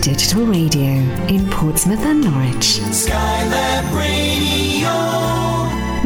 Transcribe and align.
digital 0.00 0.46
radio 0.46 0.92
in 1.28 1.46
Portsmouth 1.50 2.04
and 2.06 2.22
Norwich. 2.22 2.80
Skylab 2.88 3.84
Radio. 3.94 4.90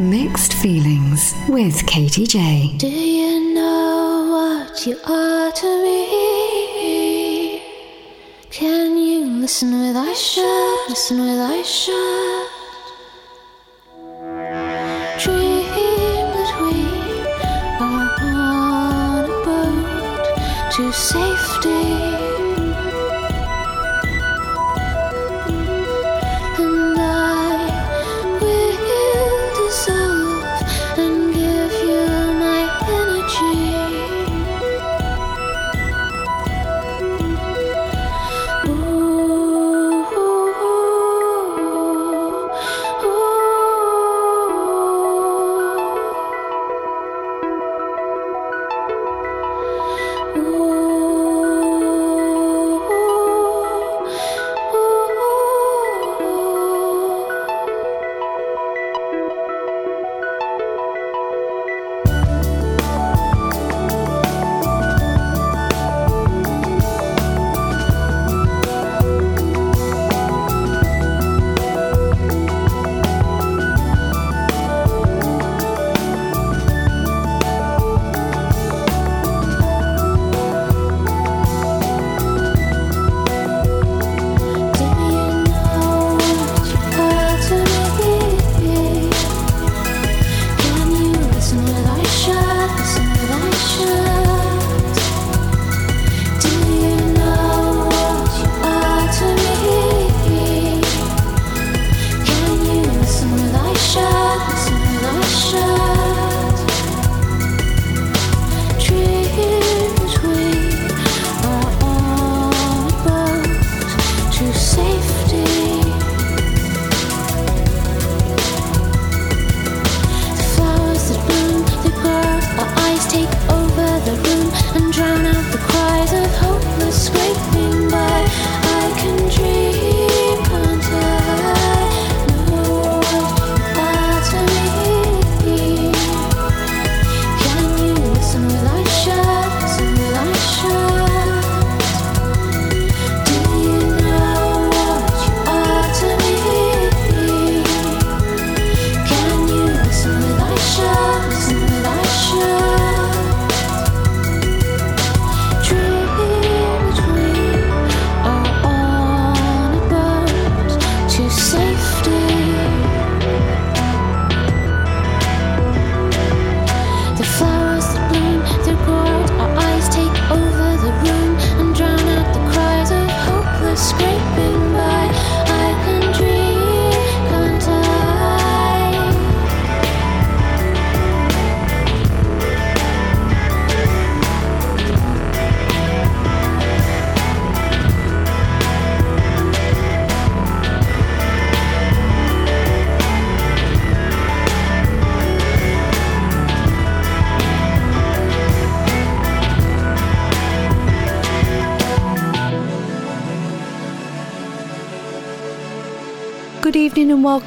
Mixed 0.03 0.55
feelings 0.55 1.33
with 1.49 1.87
Katy 1.87 2.27
Jay. 2.27 2.75
Do 2.77 2.89
you 2.89 3.55
know 3.55 4.27
what 4.33 4.85
you 4.85 4.99
are 5.07 5.53
to 5.53 5.83
me? 5.85 7.63
Can 8.51 8.97
you 8.97 9.27
listen 9.27 9.71
with 9.79 9.97
eyes 9.97 10.21
shut? 10.21 10.89
Listen 10.89 11.21
with 11.21 11.39
eyes 11.39 11.69
shut. 11.69 12.51
To 20.75 20.93
safety. 20.93 21.94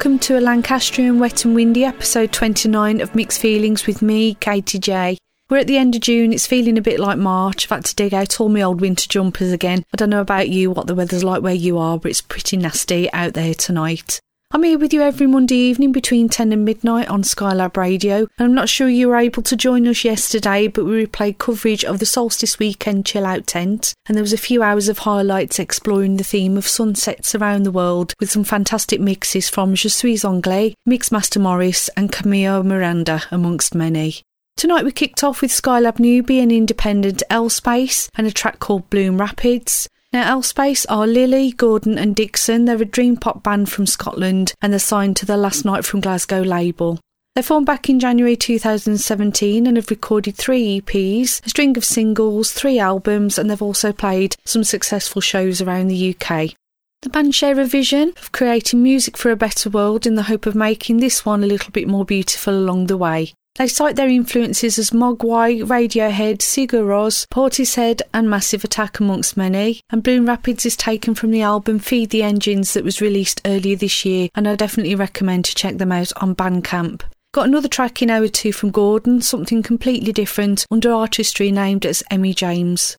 Welcome 0.08 0.20
to 0.20 0.38
a 0.38 0.40
Lancastrian 0.40 1.18
wet 1.18 1.44
and 1.44 1.54
windy 1.54 1.84
episode 1.84 2.32
29 2.32 3.02
of 3.02 3.14
Mixed 3.14 3.42
Feelings 3.42 3.86
with 3.86 4.00
me, 4.00 4.32
Katy 4.40 4.78
Jay. 4.78 5.18
We're 5.50 5.58
at 5.58 5.66
the 5.66 5.76
end 5.76 5.96
of 5.96 6.00
June, 6.00 6.32
it's 6.32 6.46
feeling 6.46 6.78
a 6.78 6.80
bit 6.80 6.98
like 6.98 7.18
March. 7.18 7.66
I've 7.66 7.76
had 7.76 7.84
to 7.84 7.94
dig 7.94 8.14
out 8.14 8.40
all 8.40 8.48
my 8.48 8.62
old 8.62 8.80
winter 8.80 9.06
jumpers 9.06 9.52
again. 9.52 9.84
I 9.92 9.96
don't 9.98 10.08
know 10.08 10.22
about 10.22 10.48
you, 10.48 10.70
what 10.70 10.86
the 10.86 10.94
weather's 10.94 11.24
like 11.24 11.42
where 11.42 11.52
you 11.52 11.76
are, 11.76 11.98
but 11.98 12.10
it's 12.10 12.22
pretty 12.22 12.56
nasty 12.56 13.12
out 13.12 13.34
there 13.34 13.52
tonight. 13.52 14.18
I'm 14.50 14.62
here 14.62 14.78
with 14.78 14.94
you 14.94 15.02
every 15.02 15.26
Monday 15.26 15.56
evening 15.56 15.92
between 15.92 16.30
10 16.30 16.54
and 16.54 16.64
midnight 16.64 17.08
on 17.08 17.22
Skylab 17.22 17.76
Radio. 17.76 18.20
And 18.38 18.46
I'm 18.46 18.54
not 18.54 18.70
sure 18.70 18.88
you 18.88 19.08
were 19.08 19.16
able 19.16 19.42
to 19.42 19.54
join 19.54 19.86
us 19.86 20.04
yesterday, 20.04 20.68
but 20.68 20.86
we 20.86 21.04
replayed 21.04 21.36
coverage 21.36 21.84
of 21.84 21.98
the 21.98 22.06
Solstice 22.06 22.58
Weekend 22.58 23.04
Chill 23.04 23.26
Out 23.26 23.46
Tent. 23.46 23.92
And 24.06 24.16
there 24.16 24.22
was 24.22 24.32
a 24.32 24.38
few 24.38 24.62
hours 24.62 24.88
of 24.88 25.00
highlights 25.00 25.58
exploring 25.58 26.16
the 26.16 26.24
theme 26.24 26.56
of 26.56 26.66
sunsets 26.66 27.34
around 27.34 27.64
the 27.64 27.70
world 27.70 28.14
with 28.20 28.30
some 28.30 28.42
fantastic 28.42 29.02
mixes 29.02 29.50
from 29.50 29.74
Je 29.74 29.90
suis 29.90 30.24
anglais, 30.24 30.74
Mixmaster 30.88 31.42
Morris, 31.42 31.90
and 31.94 32.10
Camille 32.10 32.62
Miranda, 32.62 33.24
amongst 33.30 33.74
many. 33.74 34.22
Tonight 34.56 34.86
we 34.86 34.92
kicked 34.92 35.22
off 35.22 35.42
with 35.42 35.50
Skylab 35.50 35.98
Newbie 35.98 36.42
and 36.42 36.50
independent 36.50 37.22
L 37.28 37.50
Space 37.50 38.08
and 38.16 38.26
a 38.26 38.32
track 38.32 38.60
called 38.60 38.88
Bloom 38.88 39.20
Rapids. 39.20 39.90
Now, 40.10 40.32
L-Space 40.32 40.86
are 40.86 41.06
Lily, 41.06 41.52
Gordon, 41.52 41.98
and 41.98 42.16
Dixon. 42.16 42.64
They're 42.64 42.80
a 42.80 42.86
dream 42.86 43.18
pop 43.18 43.42
band 43.42 43.68
from 43.68 43.86
Scotland 43.86 44.54
and 44.62 44.72
they're 44.72 44.80
signed 44.80 45.16
to 45.18 45.26
the 45.26 45.36
Last 45.36 45.66
Night 45.66 45.84
from 45.84 46.00
Glasgow 46.00 46.40
label. 46.40 46.98
They 47.34 47.42
formed 47.42 47.66
back 47.66 47.90
in 47.90 48.00
January 48.00 48.34
2017 48.34 49.66
and 49.66 49.76
have 49.76 49.90
recorded 49.90 50.34
three 50.34 50.80
EPs, 50.80 51.44
a 51.44 51.50
string 51.50 51.76
of 51.76 51.84
singles, 51.84 52.52
three 52.52 52.78
albums, 52.78 53.38
and 53.38 53.50
they've 53.50 53.60
also 53.60 53.92
played 53.92 54.34
some 54.46 54.64
successful 54.64 55.20
shows 55.20 55.60
around 55.60 55.88
the 55.88 56.16
UK. 56.16 56.54
The 57.02 57.10
band 57.10 57.34
share 57.34 57.60
a 57.60 57.66
vision 57.66 58.14
of 58.16 58.32
creating 58.32 58.82
music 58.82 59.16
for 59.16 59.30
a 59.30 59.36
better 59.36 59.70
world 59.70 60.06
in 60.06 60.16
the 60.16 60.24
hope 60.24 60.46
of 60.46 60.54
making 60.56 60.96
this 60.96 61.24
one 61.24 61.44
a 61.44 61.46
little 61.46 61.70
bit 61.70 61.86
more 61.86 62.04
beautiful 62.04 62.54
along 62.54 62.86
the 62.86 62.96
way. 62.96 63.34
They 63.58 63.66
cite 63.66 63.96
their 63.96 64.08
influences 64.08 64.78
as 64.78 64.90
Mogwai, 64.90 65.64
Radiohead, 65.64 66.38
Sigur 66.38 66.84
Rós, 66.84 67.26
Portishead, 67.26 68.02
and 68.14 68.30
Massive 68.30 68.62
Attack, 68.62 69.00
amongst 69.00 69.36
many. 69.36 69.80
And 69.90 70.00
Bloom 70.00 70.26
Rapids 70.26 70.64
is 70.64 70.76
taken 70.76 71.16
from 71.16 71.32
the 71.32 71.42
album 71.42 71.80
Feed 71.80 72.10
the 72.10 72.22
Engines 72.22 72.74
that 72.74 72.84
was 72.84 73.00
released 73.00 73.40
earlier 73.44 73.74
this 73.74 74.04
year, 74.04 74.28
and 74.36 74.46
I 74.46 74.54
definitely 74.54 74.94
recommend 74.94 75.44
to 75.46 75.56
check 75.56 75.78
them 75.78 75.90
out 75.90 76.12
on 76.22 76.36
Bandcamp. 76.36 77.02
Got 77.34 77.48
another 77.48 77.66
track 77.66 78.00
in 78.00 78.10
hour 78.10 78.28
two 78.28 78.52
from 78.52 78.70
Gordon, 78.70 79.22
something 79.22 79.64
completely 79.64 80.12
different, 80.12 80.64
under 80.70 80.92
artistry 80.92 81.50
named 81.50 81.84
as 81.84 82.04
Emmy 82.12 82.34
James. 82.34 82.96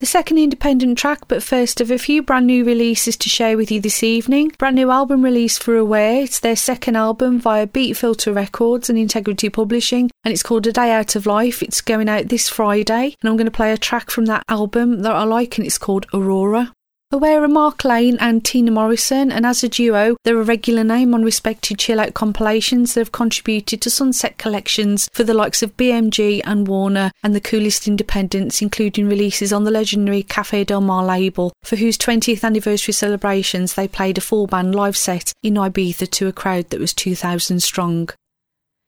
The 0.00 0.06
second 0.06 0.38
independent 0.38 0.98
track, 0.98 1.20
but 1.28 1.42
first 1.42 1.80
of 1.80 1.90
a 1.90 1.98
few 1.98 2.22
brand 2.22 2.46
new 2.46 2.64
releases 2.64 3.16
to 3.16 3.30
share 3.30 3.56
with 3.56 3.70
you 3.70 3.80
this 3.80 4.02
evening. 4.02 4.52
Brand 4.58 4.76
new 4.76 4.90
album 4.90 5.24
release 5.24 5.56
for 5.56 5.76
Aware. 5.76 6.24
It's 6.24 6.40
their 6.40 6.56
second 6.56 6.96
album 6.96 7.40
via 7.40 7.66
Beat 7.66 7.96
Filter 7.96 8.32
Records 8.32 8.90
and 8.90 8.98
Integrity 8.98 9.48
Publishing, 9.48 10.10
and 10.22 10.32
it's 10.32 10.42
called 10.42 10.66
A 10.66 10.72
Day 10.72 10.90
Out 10.90 11.16
of 11.16 11.24
Life. 11.24 11.62
It's 11.62 11.80
going 11.80 12.08
out 12.10 12.28
this 12.28 12.50
Friday, 12.50 13.16
and 13.22 13.30
I'm 13.30 13.36
going 13.36 13.46
to 13.46 13.50
play 13.50 13.72
a 13.72 13.78
track 13.78 14.10
from 14.10 14.26
that 14.26 14.42
album 14.48 15.02
that 15.02 15.12
I 15.12 15.22
like, 15.22 15.56
and 15.56 15.66
it's 15.66 15.78
called 15.78 16.06
Aurora. 16.12 16.72
Aware 17.14 17.44
are 17.44 17.48
Mark 17.48 17.84
Lane 17.84 18.16
and 18.18 18.44
Tina 18.44 18.72
Morrison, 18.72 19.30
and 19.30 19.46
as 19.46 19.62
a 19.62 19.68
duo, 19.68 20.16
they're 20.24 20.40
a 20.40 20.42
regular 20.42 20.82
name 20.82 21.14
on 21.14 21.22
respected 21.22 21.78
chill 21.78 22.00
out 22.00 22.12
compilations 22.12 22.94
that 22.94 23.02
have 23.02 23.12
contributed 23.12 23.80
to 23.82 23.88
Sunset 23.88 24.36
collections 24.36 25.08
for 25.12 25.22
the 25.22 25.32
likes 25.32 25.62
of 25.62 25.76
BMG 25.76 26.40
and 26.44 26.66
Warner 26.66 27.12
and 27.22 27.32
the 27.32 27.40
coolest 27.40 27.86
independents, 27.86 28.60
including 28.60 29.08
releases 29.08 29.52
on 29.52 29.62
the 29.62 29.70
legendary 29.70 30.24
Cafe 30.24 30.64
Del 30.64 30.80
Mar 30.80 31.04
label, 31.04 31.52
for 31.62 31.76
whose 31.76 31.96
20th 31.96 32.42
anniversary 32.42 32.92
celebrations 32.92 33.74
they 33.74 33.86
played 33.86 34.18
a 34.18 34.20
full 34.20 34.48
band 34.48 34.74
live 34.74 34.96
set 34.96 35.32
in 35.40 35.54
Ibiza 35.54 36.10
to 36.10 36.26
a 36.26 36.32
crowd 36.32 36.70
that 36.70 36.80
was 36.80 36.92
2,000 36.92 37.62
strong. 37.62 38.08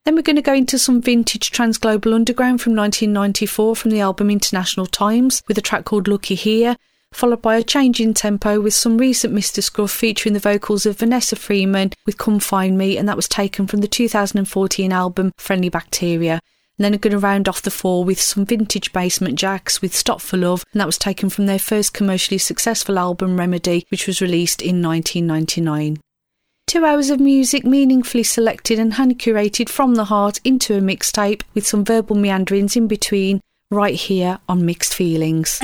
Then 0.03 0.15
we're 0.15 0.21
going 0.21 0.35
to 0.35 0.41
go 0.41 0.53
into 0.53 0.77
some 0.77 1.01
vintage 1.01 1.49
Transglobal 1.51 2.13
Underground 2.13 2.59
from 2.59 2.75
1994 2.75 3.77
from 3.77 3.91
the 3.91 4.01
album 4.01 4.29
International 4.29 4.85
Times 4.85 5.41
with 5.47 5.57
a 5.57 5.61
track 5.61 5.85
called 5.85 6.09
Lookee 6.09 6.35
Here 6.35 6.75
followed 7.17 7.41
by 7.41 7.57
a 7.57 7.63
change 7.63 7.99
in 7.99 8.13
tempo 8.13 8.61
with 8.61 8.75
some 8.75 8.99
recent 8.99 9.33
Mr. 9.33 9.63
Scruff 9.63 9.89
featuring 9.89 10.33
the 10.33 10.39
vocals 10.39 10.85
of 10.85 10.99
Vanessa 10.99 11.35
Freeman 11.35 11.91
with 12.05 12.19
Come 12.19 12.39
Find 12.39 12.77
Me, 12.77 12.95
and 12.95 13.09
that 13.09 13.15
was 13.15 13.27
taken 13.27 13.65
from 13.65 13.81
the 13.81 13.87
2014 13.87 14.91
album 14.91 15.31
Friendly 15.37 15.69
Bacteria. 15.69 16.33
And 16.33 16.85
then 16.85 16.93
I'm 16.93 16.99
going 16.99 17.13
to 17.13 17.17
round 17.17 17.49
off 17.49 17.63
the 17.63 17.71
four 17.71 18.05
with 18.05 18.21
some 18.21 18.45
vintage 18.45 18.93
Basement 18.93 19.39
Jaxx 19.39 19.81
with 19.81 19.95
Stop 19.95 20.21
for 20.21 20.37
Love, 20.37 20.63
and 20.71 20.79
that 20.79 20.85
was 20.85 20.99
taken 20.99 21.31
from 21.31 21.47
their 21.47 21.57
first 21.57 21.91
commercially 21.91 22.37
successful 22.37 22.99
album 22.99 23.39
Remedy, 23.39 23.87
which 23.89 24.05
was 24.05 24.21
released 24.21 24.61
in 24.61 24.83
1999. 24.83 25.97
Two 26.67 26.85
hours 26.85 27.09
of 27.09 27.19
music 27.19 27.65
meaningfully 27.65 28.23
selected 28.23 28.77
and 28.77 28.93
hand 28.93 29.17
curated 29.17 29.69
from 29.69 29.95
the 29.95 30.05
heart 30.05 30.39
into 30.43 30.75
a 30.75 30.81
mixtape 30.81 31.41
with 31.55 31.65
some 31.65 31.83
verbal 31.83 32.15
meanderings 32.15 32.75
in 32.75 32.87
between, 32.87 33.41
right 33.71 33.95
here 33.95 34.37
on 34.47 34.63
Mixed 34.63 34.93
Feelings. 34.93 35.59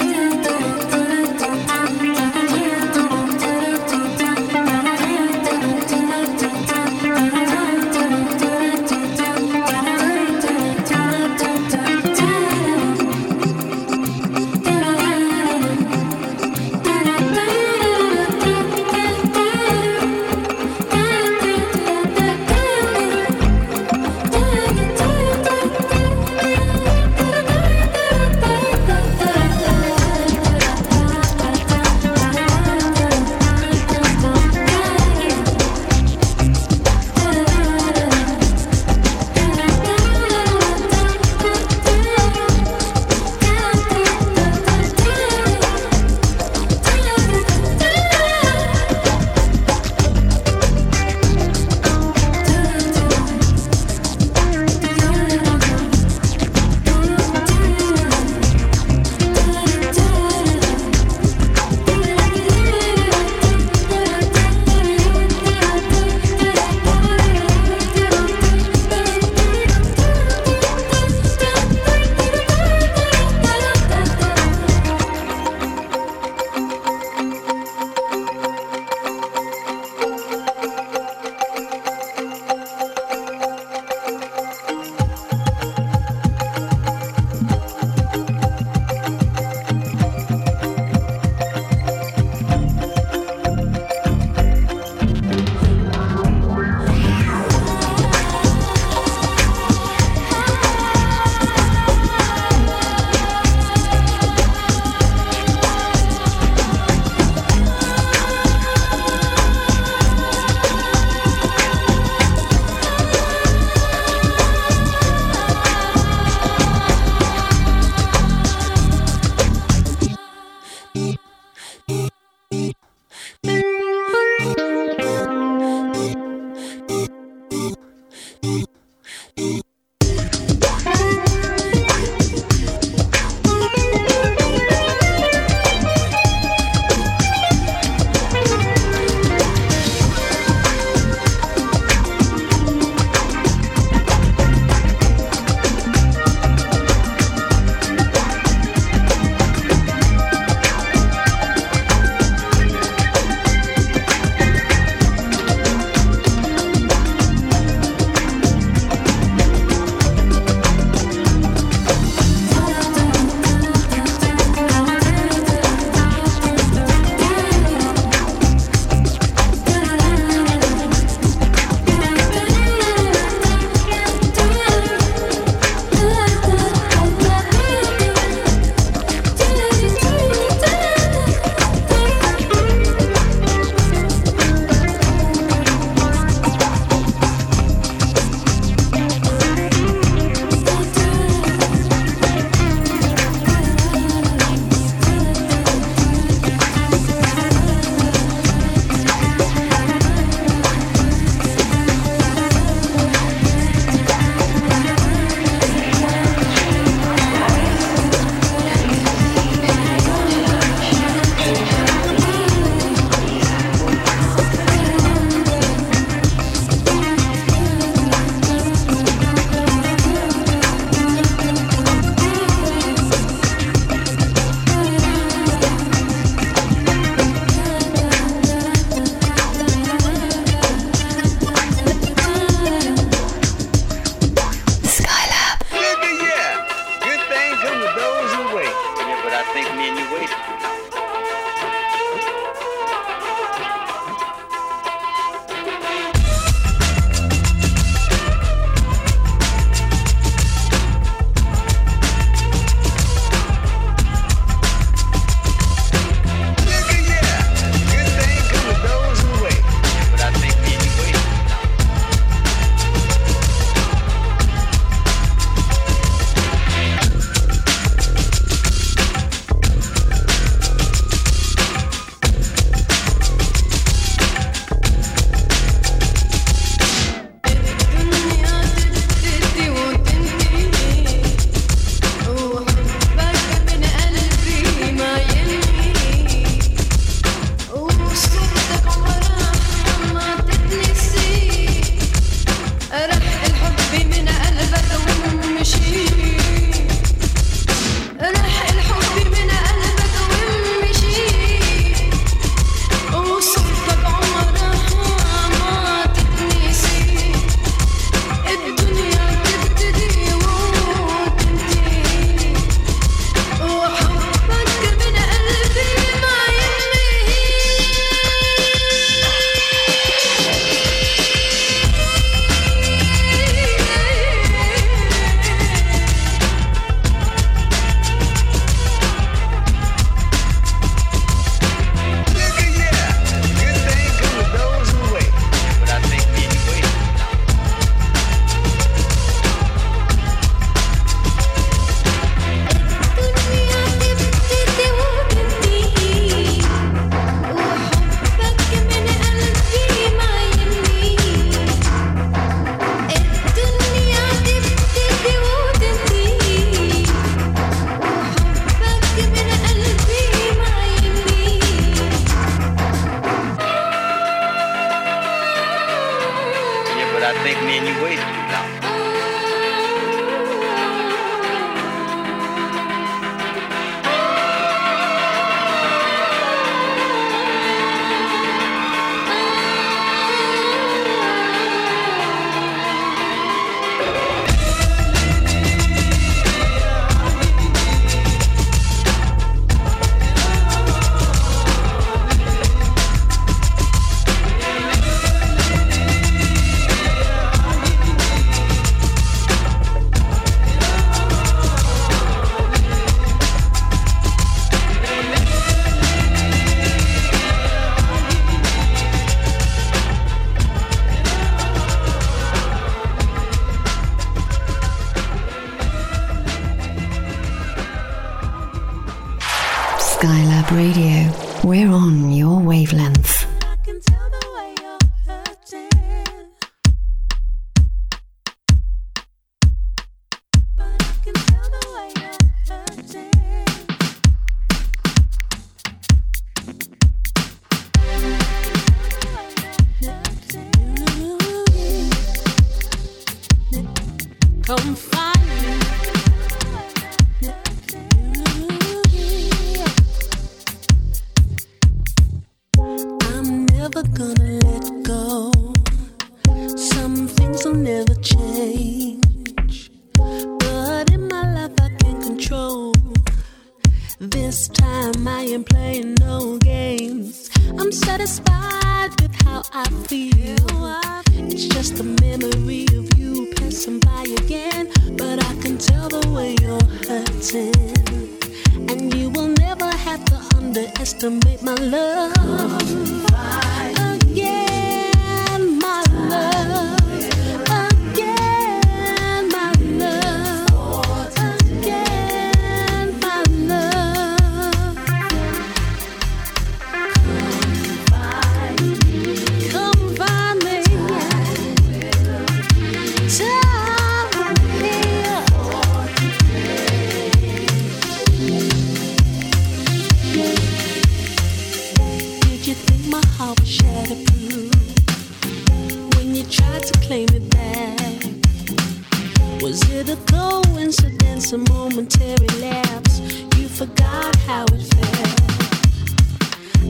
a 521.54 521.58
momentary 521.70 522.48
lapse. 522.60 523.20
You 523.58 523.68
forgot 523.68 524.36
how 524.48 524.66
it 524.72 524.82
felt. 524.96 525.42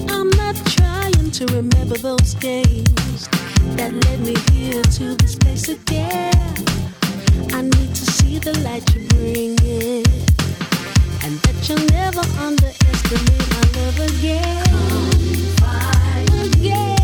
I'm 0.10 0.30
not 0.30 0.56
trying 0.78 1.32
to 1.32 1.46
remember 1.48 1.98
those 1.98 2.34
days 2.36 3.28
that 3.76 3.92
led 4.06 4.20
me 4.22 4.36
here 4.54 4.82
to 4.82 5.16
this 5.16 5.36
place 5.36 5.68
again. 5.68 6.56
I 7.52 7.62
need 7.64 7.94
to 7.94 8.06
see 8.12 8.40
the 8.40 8.58
light 8.60 8.88
you 8.96 9.06
bring 9.10 9.60
in, 9.66 10.06
and 11.24 11.38
that 11.44 11.68
you'll 11.68 11.86
never 11.92 12.24
underestimate 12.40 13.48
my 13.56 13.66
love 13.80 14.00
again. 14.00 14.64
Again. 16.56 17.03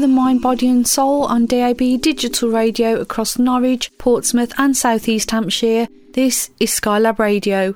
The 0.00 0.08
mind, 0.08 0.40
body, 0.40 0.66
and 0.66 0.88
soul 0.88 1.24
on 1.24 1.44
DAB 1.44 2.00
digital 2.00 2.48
radio 2.48 2.98
across 2.98 3.38
Norwich, 3.38 3.90
Portsmouth, 3.98 4.50
and 4.56 4.74
South 4.74 5.06
East 5.10 5.30
Hampshire. 5.30 5.88
This 6.14 6.48
is 6.58 6.70
Skylab 6.70 7.18
Radio. 7.18 7.74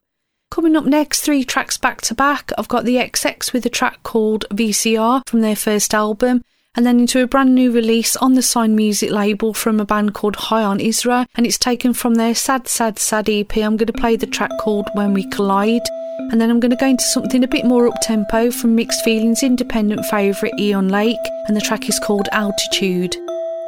Coming 0.51 0.75
up 0.75 0.87
next, 0.87 1.21
three 1.21 1.45
tracks 1.45 1.77
back 1.77 2.01
to 2.01 2.15
back. 2.15 2.51
I've 2.57 2.69
got 2.69 2.87
the 2.87 2.97
XX 2.97 3.53
with 3.53 3.67
a 3.67 3.69
track 3.69 4.03
called 4.05 4.47
VCR 4.51 5.21
from 5.29 5.43
their 5.43 5.55
first 5.55 5.93
album, 5.93 6.43
and 6.75 6.87
then 6.87 7.01
into 7.01 7.23
a 7.23 7.27
brand 7.27 7.55
new 7.55 7.71
release 7.71 8.17
on 8.17 8.33
the 8.33 8.43
Sign 8.43 8.75
Music 8.75 9.11
label 9.11 9.53
from 9.53 9.79
a 9.79 9.85
band 9.85 10.15
called 10.15 10.37
High 10.37 10.65
on 10.65 10.79
Isra, 10.79 11.27
and 11.35 11.45
it's 11.45 11.59
taken 11.59 11.93
from 11.93 12.15
their 12.15 12.35
Sad 12.35 12.69
Sad 12.69 12.99
Sad 12.99 13.29
EP. 13.29 13.55
I'm 13.59 13.77
going 13.77 13.87
to 13.87 13.93
play 13.93 14.17
the 14.17 14.27
track 14.27 14.51
called 14.61 14.89
When 14.95 15.13
We 15.13 15.29
Collide, 15.29 15.87
and 16.31 16.41
then 16.41 16.51
I'm 16.51 16.61
going 16.61 16.71
to 16.71 16.77
go 16.77 16.87
into 16.87 17.05
something 17.05 17.45
a 17.45 17.49
bit 17.49 17.65
more 17.65 17.87
up 17.87 17.95
tempo 18.03 18.51
from 18.51 18.75
Mixed 18.75 19.05
Feelings 19.05 19.43
independent 19.43 20.05
favourite 20.07 20.59
Eon 20.59 20.89
Lake, 20.89 21.17
and 21.47 21.57
the 21.57 21.61
track 21.61 21.89
is 21.89 21.99
called 21.99 22.29
Altitude. 22.33 23.17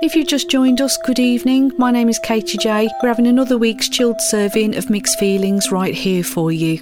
If 0.02 0.14
you've 0.14 0.28
just 0.28 0.50
joined 0.50 0.80
us, 0.80 0.96
good 0.98 1.18
evening. 1.18 1.72
My 1.78 1.90
name 1.90 2.08
is 2.08 2.18
Katy 2.18 2.58
Jay. 2.58 2.88
We're 3.02 3.08
having 3.08 3.26
another 3.26 3.56
week's 3.56 3.88
chilled 3.88 4.20
serving 4.20 4.76
of 4.76 4.90
mixed 4.90 5.18
feelings 5.18 5.72
right 5.72 5.94
here 5.94 6.22
for 6.22 6.52
you. 6.52 6.80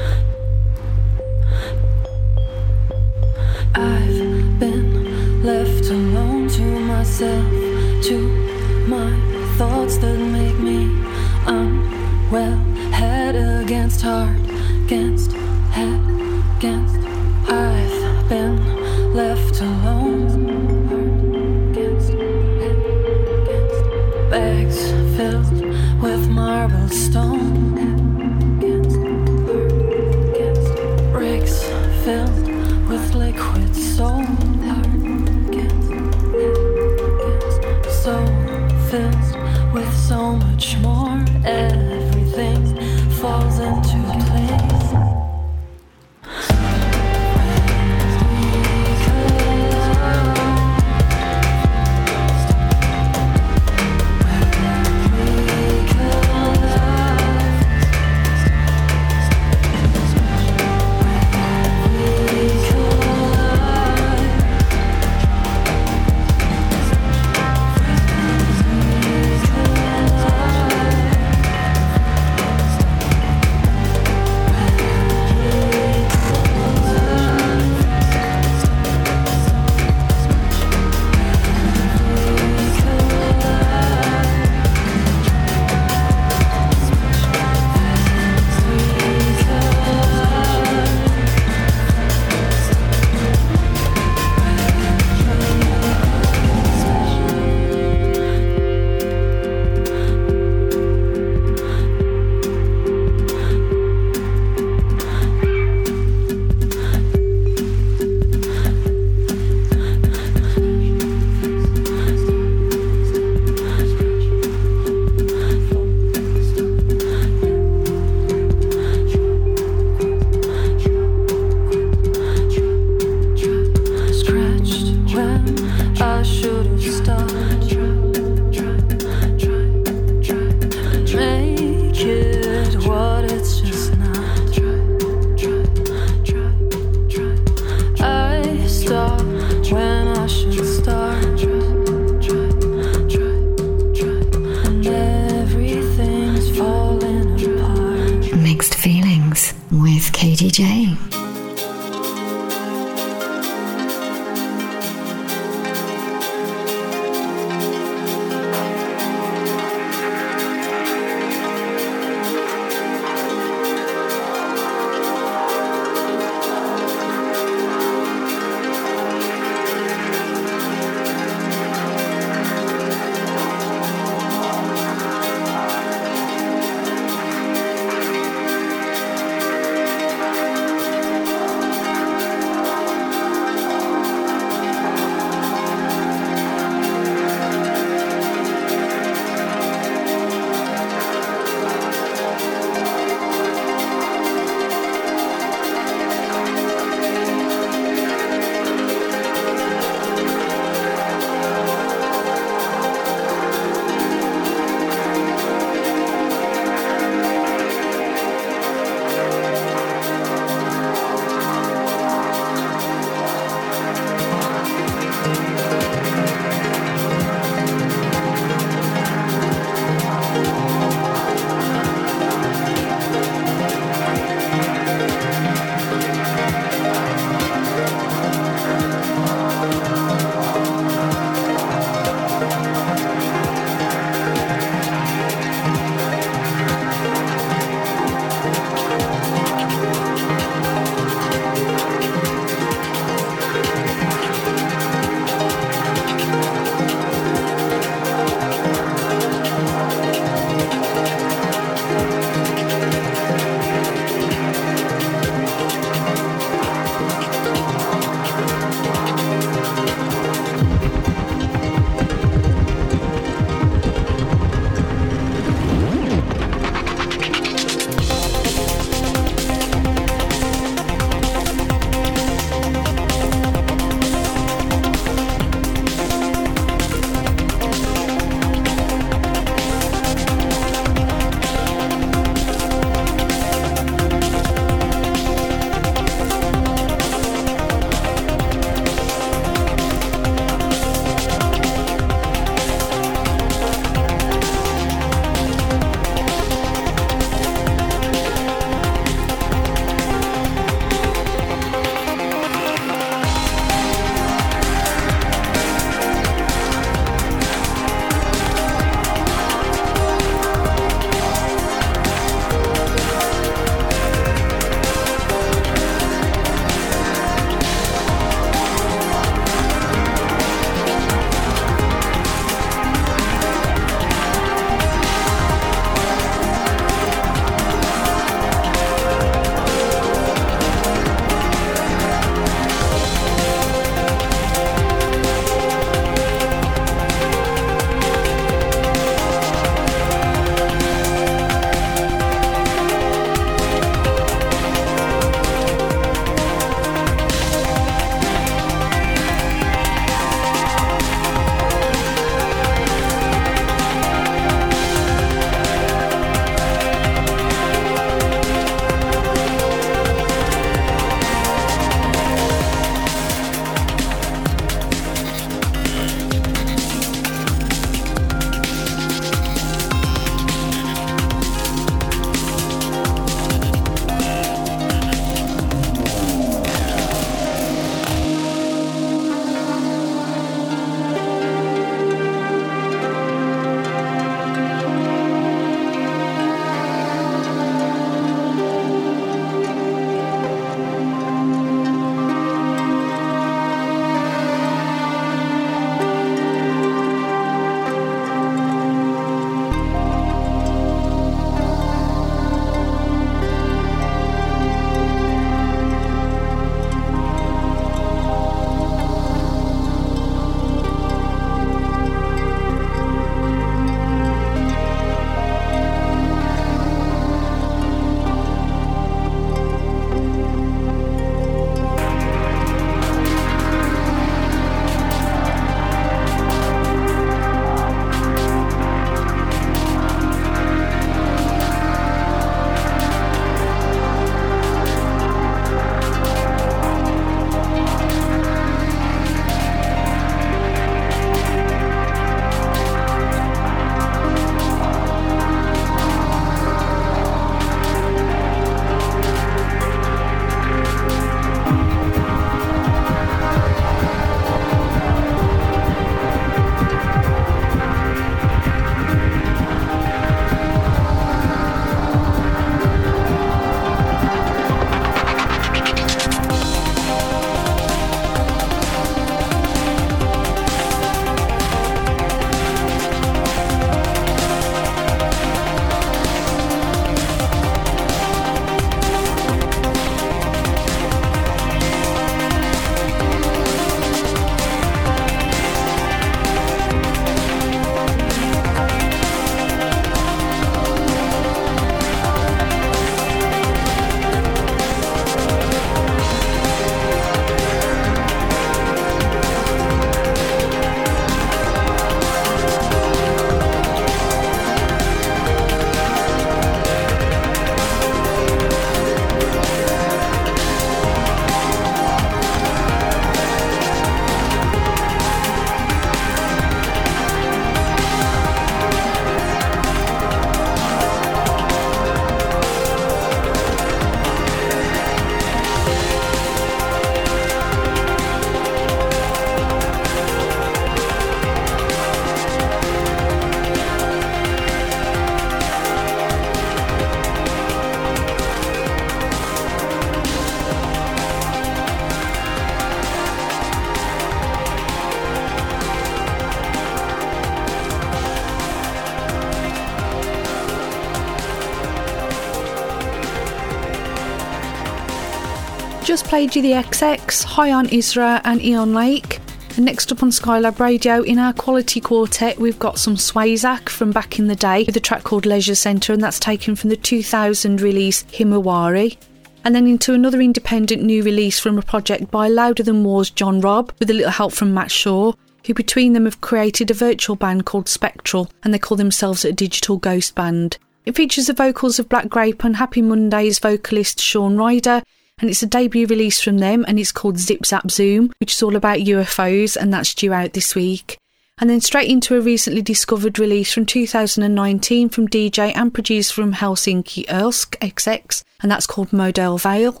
Played 556.28 556.56
you 556.56 556.62
the 556.62 556.72
XX, 556.72 557.44
High 557.44 557.70
on 557.70 557.86
Isra, 557.86 558.40
and 558.42 558.60
Eon 558.60 558.92
Lake. 558.92 559.38
And 559.76 559.84
next 559.84 560.10
up 560.10 560.24
on 560.24 560.30
Skylab 560.30 560.80
Radio, 560.80 561.22
in 561.22 561.38
our 561.38 561.52
quality 561.52 562.00
quartet, 562.00 562.58
we've 562.58 562.80
got 562.80 562.98
some 562.98 563.14
Swayzak 563.14 563.88
from 563.88 564.10
back 564.10 564.40
in 564.40 564.48
the 564.48 564.56
day 564.56 564.82
with 564.82 564.96
a 564.96 565.00
track 565.00 565.22
called 565.22 565.46
Leisure 565.46 565.76
Centre, 565.76 566.12
and 566.12 566.20
that's 566.20 566.40
taken 566.40 566.74
from 566.74 566.90
the 566.90 566.96
2000 566.96 567.80
release 567.80 568.24
Himawari. 568.24 569.16
And 569.64 569.72
then 569.72 569.86
into 569.86 570.14
another 570.14 570.40
independent 570.40 571.04
new 571.04 571.22
release 571.22 571.60
from 571.60 571.78
a 571.78 571.82
project 571.82 572.28
by 572.32 572.48
Louder 572.48 572.82
Than 572.82 573.04
War's 573.04 573.30
John 573.30 573.60
Robb, 573.60 573.92
with 574.00 574.10
a 574.10 574.14
little 574.14 574.32
help 574.32 574.52
from 574.52 574.74
Matt 574.74 574.90
Shaw, 574.90 575.32
who 575.64 575.74
between 575.74 576.12
them 576.12 576.24
have 576.24 576.40
created 576.40 576.90
a 576.90 576.94
virtual 576.94 577.36
band 577.36 577.66
called 577.66 577.88
Spectral, 577.88 578.50
and 578.64 578.74
they 578.74 578.80
call 578.80 578.96
themselves 578.96 579.44
a 579.44 579.52
digital 579.52 579.96
ghost 579.96 580.34
band. 580.34 580.78
It 581.04 581.14
features 581.14 581.46
the 581.46 581.52
vocals 581.52 582.00
of 582.00 582.08
Black 582.08 582.28
Grape 582.28 582.64
and 582.64 582.76
Happy 582.76 583.00
Mondays 583.00 583.60
vocalist 583.60 584.20
Shaun 584.20 584.56
Ryder, 584.56 585.04
and 585.38 585.50
it's 585.50 585.62
a 585.62 585.66
debut 585.66 586.06
release 586.06 586.40
from 586.40 586.58
them 586.58 586.84
and 586.88 586.98
it's 586.98 587.12
called 587.12 587.38
Zip 587.38 587.66
Zap 587.66 587.90
Zoom, 587.90 588.32
which 588.38 588.54
is 588.54 588.62
all 588.62 588.76
about 588.76 588.98
UFOs 589.00 589.76
and 589.76 589.92
that's 589.92 590.14
due 590.14 590.32
out 590.32 590.54
this 590.54 590.74
week. 590.74 591.18
And 591.58 591.70
then 591.70 591.80
straight 591.80 592.10
into 592.10 592.36
a 592.36 592.40
recently 592.40 592.82
discovered 592.82 593.38
release 593.38 593.72
from 593.72 593.86
2019 593.86 595.08
from 595.08 595.28
DJ 595.28 595.74
and 595.74 595.92
producer 595.92 596.34
from 596.34 596.54
Helsinki 596.54 597.26
Ersk 597.26 597.78
XX, 597.78 598.44
and 598.62 598.70
that's 598.70 598.86
called 598.86 599.12
Model 599.12 599.56
Vale. 599.56 600.00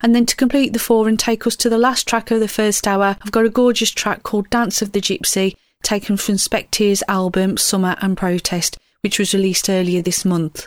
And 0.00 0.14
then 0.14 0.26
to 0.26 0.34
complete 0.34 0.72
the 0.72 0.80
four 0.80 1.08
and 1.08 1.18
take 1.18 1.46
us 1.46 1.54
to 1.56 1.68
the 1.68 1.78
last 1.78 2.08
track 2.08 2.32
of 2.32 2.40
the 2.40 2.48
first 2.48 2.88
hour, 2.88 3.16
I've 3.22 3.30
got 3.30 3.46
a 3.46 3.50
gorgeous 3.50 3.92
track 3.92 4.24
called 4.24 4.50
Dance 4.50 4.82
of 4.82 4.90
the 4.90 5.00
Gypsy, 5.00 5.54
taken 5.84 6.16
from 6.16 6.38
Spectre's 6.38 7.04
album 7.06 7.56
Summer 7.56 7.96
and 8.00 8.16
Protest, 8.16 8.76
which 9.02 9.20
was 9.20 9.34
released 9.34 9.70
earlier 9.70 10.02
this 10.02 10.24
month. 10.24 10.66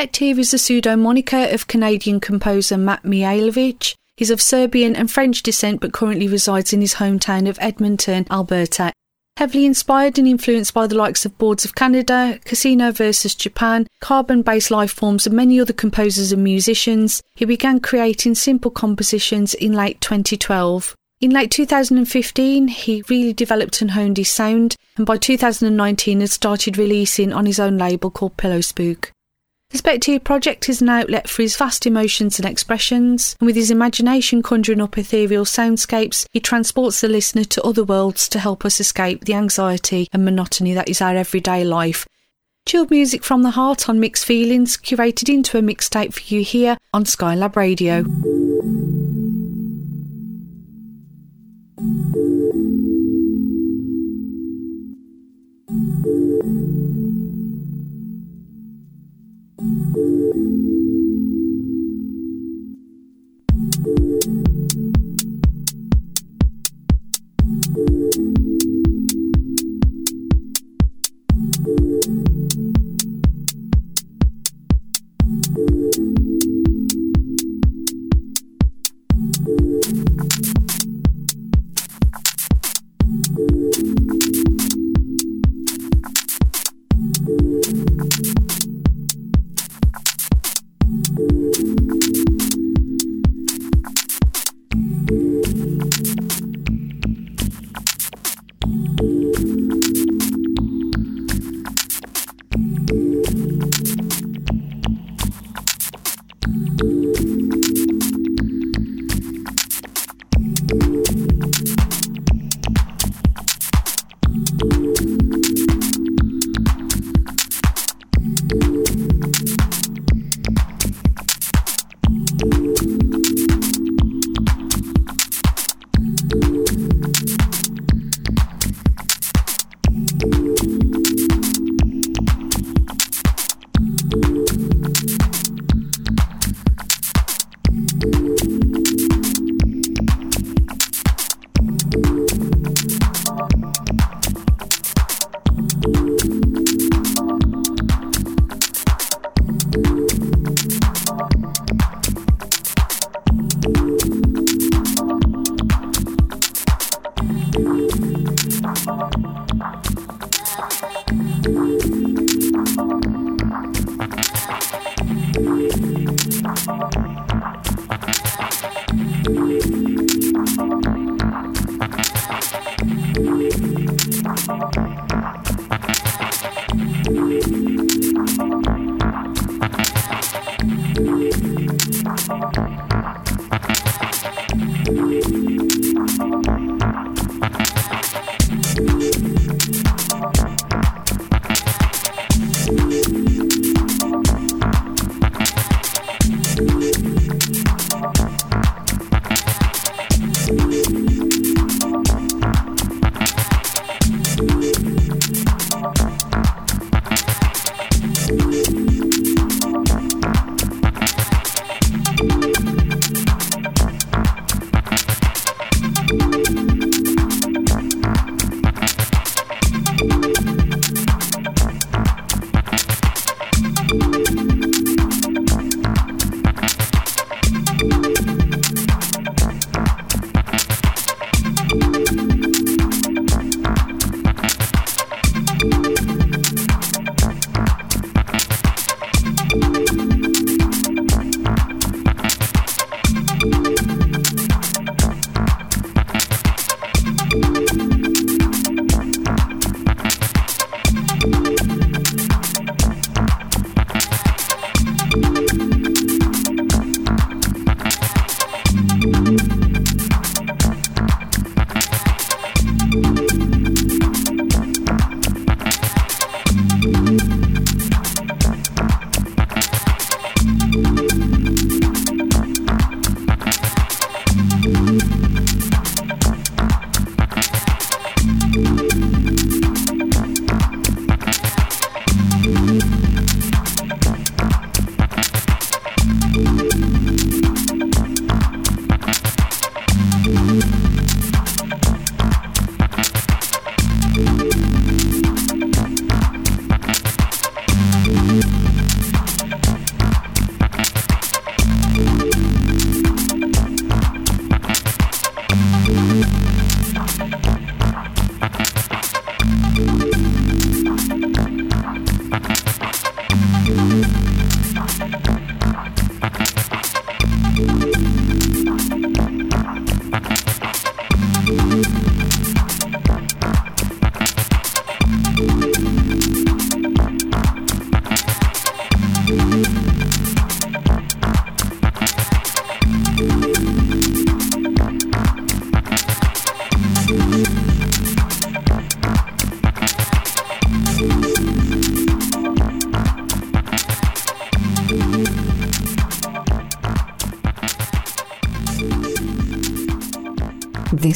Specteer 0.00 0.38
is 0.38 0.54
a 0.54 0.58
pseudo 0.58 0.94
moniker 0.94 1.48
of 1.50 1.66
Canadian 1.66 2.20
composer 2.20 2.78
Matt 2.78 3.02
Mihaljevic. 3.02 3.96
He's 4.16 4.30
of 4.30 4.40
Serbian 4.40 4.94
and 4.94 5.10
French 5.10 5.42
descent 5.42 5.80
but 5.80 5.92
currently 5.92 6.28
resides 6.28 6.72
in 6.72 6.80
his 6.80 6.94
hometown 6.94 7.48
of 7.48 7.58
Edmonton, 7.60 8.24
Alberta. 8.30 8.92
Heavily 9.36 9.66
inspired 9.66 10.16
and 10.16 10.28
influenced 10.28 10.74
by 10.74 10.86
the 10.86 10.94
likes 10.94 11.24
of 11.24 11.36
Boards 11.38 11.64
of 11.64 11.74
Canada, 11.74 12.38
Casino 12.44 12.92
vs. 12.92 13.34
Japan, 13.34 13.88
Carbon 14.00 14.42
based 14.42 14.70
lifeforms, 14.70 15.26
and 15.26 15.34
many 15.34 15.60
other 15.60 15.72
composers 15.72 16.30
and 16.30 16.44
musicians, 16.44 17.22
he 17.34 17.44
began 17.44 17.80
creating 17.80 18.36
simple 18.36 18.70
compositions 18.70 19.54
in 19.54 19.72
late 19.72 20.00
2012. 20.00 20.94
In 21.20 21.30
late 21.30 21.50
2015, 21.50 22.68
he 22.68 23.02
really 23.08 23.32
developed 23.32 23.82
and 23.82 23.90
honed 23.90 24.18
his 24.18 24.30
sound, 24.30 24.76
and 24.96 25.04
by 25.04 25.16
2019 25.16 26.20
had 26.20 26.30
started 26.30 26.78
releasing 26.78 27.32
on 27.32 27.44
his 27.44 27.58
own 27.58 27.76
label 27.76 28.10
called 28.10 28.36
Pillow 28.36 28.60
Spook. 28.60 29.12
The 29.70 29.78
Specteer 29.78 30.22
project 30.22 30.68
is 30.68 30.82
an 30.82 30.88
outlet 30.88 31.28
for 31.28 31.42
his 31.42 31.56
vast 31.56 31.86
emotions 31.86 32.40
and 32.40 32.48
expressions, 32.48 33.36
and 33.38 33.46
with 33.46 33.54
his 33.54 33.70
imagination 33.70 34.42
conjuring 34.42 34.80
up 34.80 34.98
ethereal 34.98 35.44
soundscapes, 35.44 36.26
he 36.32 36.40
transports 36.40 37.00
the 37.00 37.08
listener 37.08 37.44
to 37.44 37.62
other 37.62 37.84
worlds 37.84 38.28
to 38.30 38.40
help 38.40 38.64
us 38.64 38.80
escape 38.80 39.26
the 39.26 39.34
anxiety 39.34 40.08
and 40.12 40.24
monotony 40.24 40.74
that 40.74 40.88
is 40.88 41.00
our 41.00 41.14
everyday 41.14 41.62
life. 41.62 42.04
Chilled 42.66 42.90
music 42.90 43.22
from 43.22 43.42
the 43.42 43.50
heart 43.50 43.88
on 43.88 44.00
mixed 44.00 44.24
feelings, 44.24 44.76
curated 44.76 45.32
into 45.32 45.56
a 45.56 45.62
mixtape 45.62 46.14
for 46.14 46.34
you 46.34 46.42
here 46.42 46.76
on 46.92 47.04
Skylab 47.04 47.54
Radio. 47.54 48.04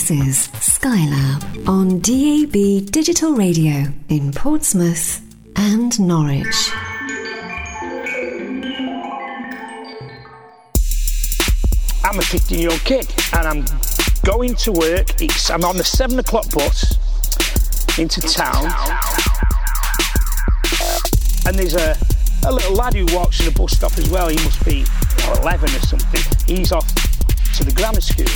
This 0.04 0.10
is 0.10 0.48
Skylab 0.60 1.66
on 1.66 2.00
DAB 2.00 2.90
Digital 2.90 3.32
Radio 3.32 3.90
in 4.10 4.32
Portsmouth 4.32 5.22
and 5.56 5.98
Norwich. 5.98 6.70
I'm 12.04 12.18
a 12.18 12.22
15 12.22 12.58
year 12.58 12.70
old 12.70 12.84
kid 12.84 13.10
and 13.32 13.48
I'm 13.48 13.64
going 14.26 14.54
to 14.56 14.72
work. 14.72 15.22
It's, 15.22 15.48
I'm 15.48 15.64
on 15.64 15.78
the 15.78 15.84
seven 15.84 16.18
o'clock 16.18 16.50
bus 16.52 16.98
into 17.98 18.20
town. 18.20 18.66
And 21.46 21.56
there's 21.56 21.76
a, 21.76 21.96
a 22.46 22.52
little 22.52 22.74
lad 22.74 22.92
who 22.92 23.06
walks 23.16 23.38
to 23.38 23.44
the 23.44 23.58
bus 23.58 23.72
stop 23.72 23.96
as 23.96 24.10
well. 24.10 24.28
He 24.28 24.36
must 24.36 24.62
be 24.66 24.84
11 25.40 25.64
or 25.64 25.80
something. 25.80 26.22
He's 26.46 26.72
off 26.72 26.94
to 27.54 27.64
the 27.64 27.72
grammar 27.74 28.02
school. 28.02 28.26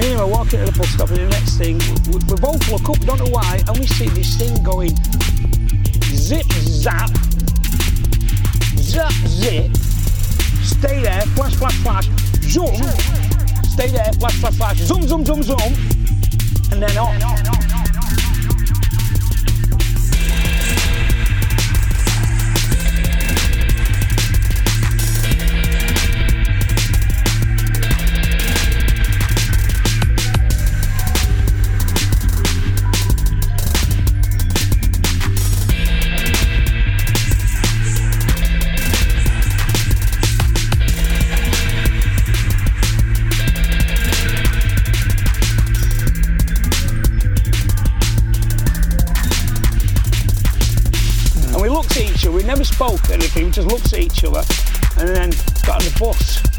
And 0.00 0.08
anyway, 0.08 0.24
we're 0.24 0.32
walking 0.32 0.60
to 0.60 0.64
the 0.64 0.78
bus 0.78 0.88
stop, 0.88 1.10
and 1.10 1.18
the 1.18 1.28
next 1.28 1.58
thing, 1.58 1.76
we, 2.08 2.16
we 2.24 2.40
both 2.40 2.72
look 2.72 2.88
up, 2.88 2.96
don't 3.04 3.18
know 3.18 3.28
why, 3.28 3.60
and 3.68 3.76
we 3.76 3.86
see 3.86 4.08
this 4.08 4.34
thing 4.34 4.62
going 4.62 4.96
zip 6.16 6.50
zap, 6.64 7.10
zap 8.80 9.12
zip, 9.28 9.76
stay 10.64 11.02
there, 11.02 11.20
flash, 11.36 11.54
flash, 11.56 11.76
flash, 11.82 12.06
zoom, 12.48 12.74
stay 13.68 13.88
there, 13.88 14.10
flash, 14.14 14.36
flash, 14.40 14.56
flash, 14.56 14.78
zoom, 14.78 15.06
zoom, 15.06 15.22
zoom, 15.22 15.42
zoom, 15.42 15.74
and 16.72 16.82
then 16.82 16.96
off. 16.96 17.79
Never 52.50 52.64
spoke 52.64 53.10
anything, 53.10 53.44
we 53.44 53.50
just 53.52 53.68
looked 53.68 53.92
at 53.92 54.00
each 54.00 54.24
other 54.24 54.42
and 54.98 55.08
then 55.08 55.30
got 55.64 55.76
on 55.76 55.84
the 55.84 55.96
bus. 56.00 56.49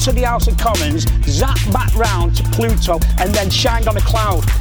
Gone 0.00 0.08
on 0.08 0.14
to 0.14 0.20
the 0.20 0.26
House 0.26 0.46
of 0.48 0.56
Commons, 0.58 1.04
zapped 1.26 1.72
back 1.72 1.94
round 1.94 2.36
to 2.36 2.42
Pluto, 2.50 2.98
and 3.18 3.34
then 3.34 3.50
shined 3.50 3.88
on 3.88 3.96
a 3.96 4.00
cloud. 4.00 4.59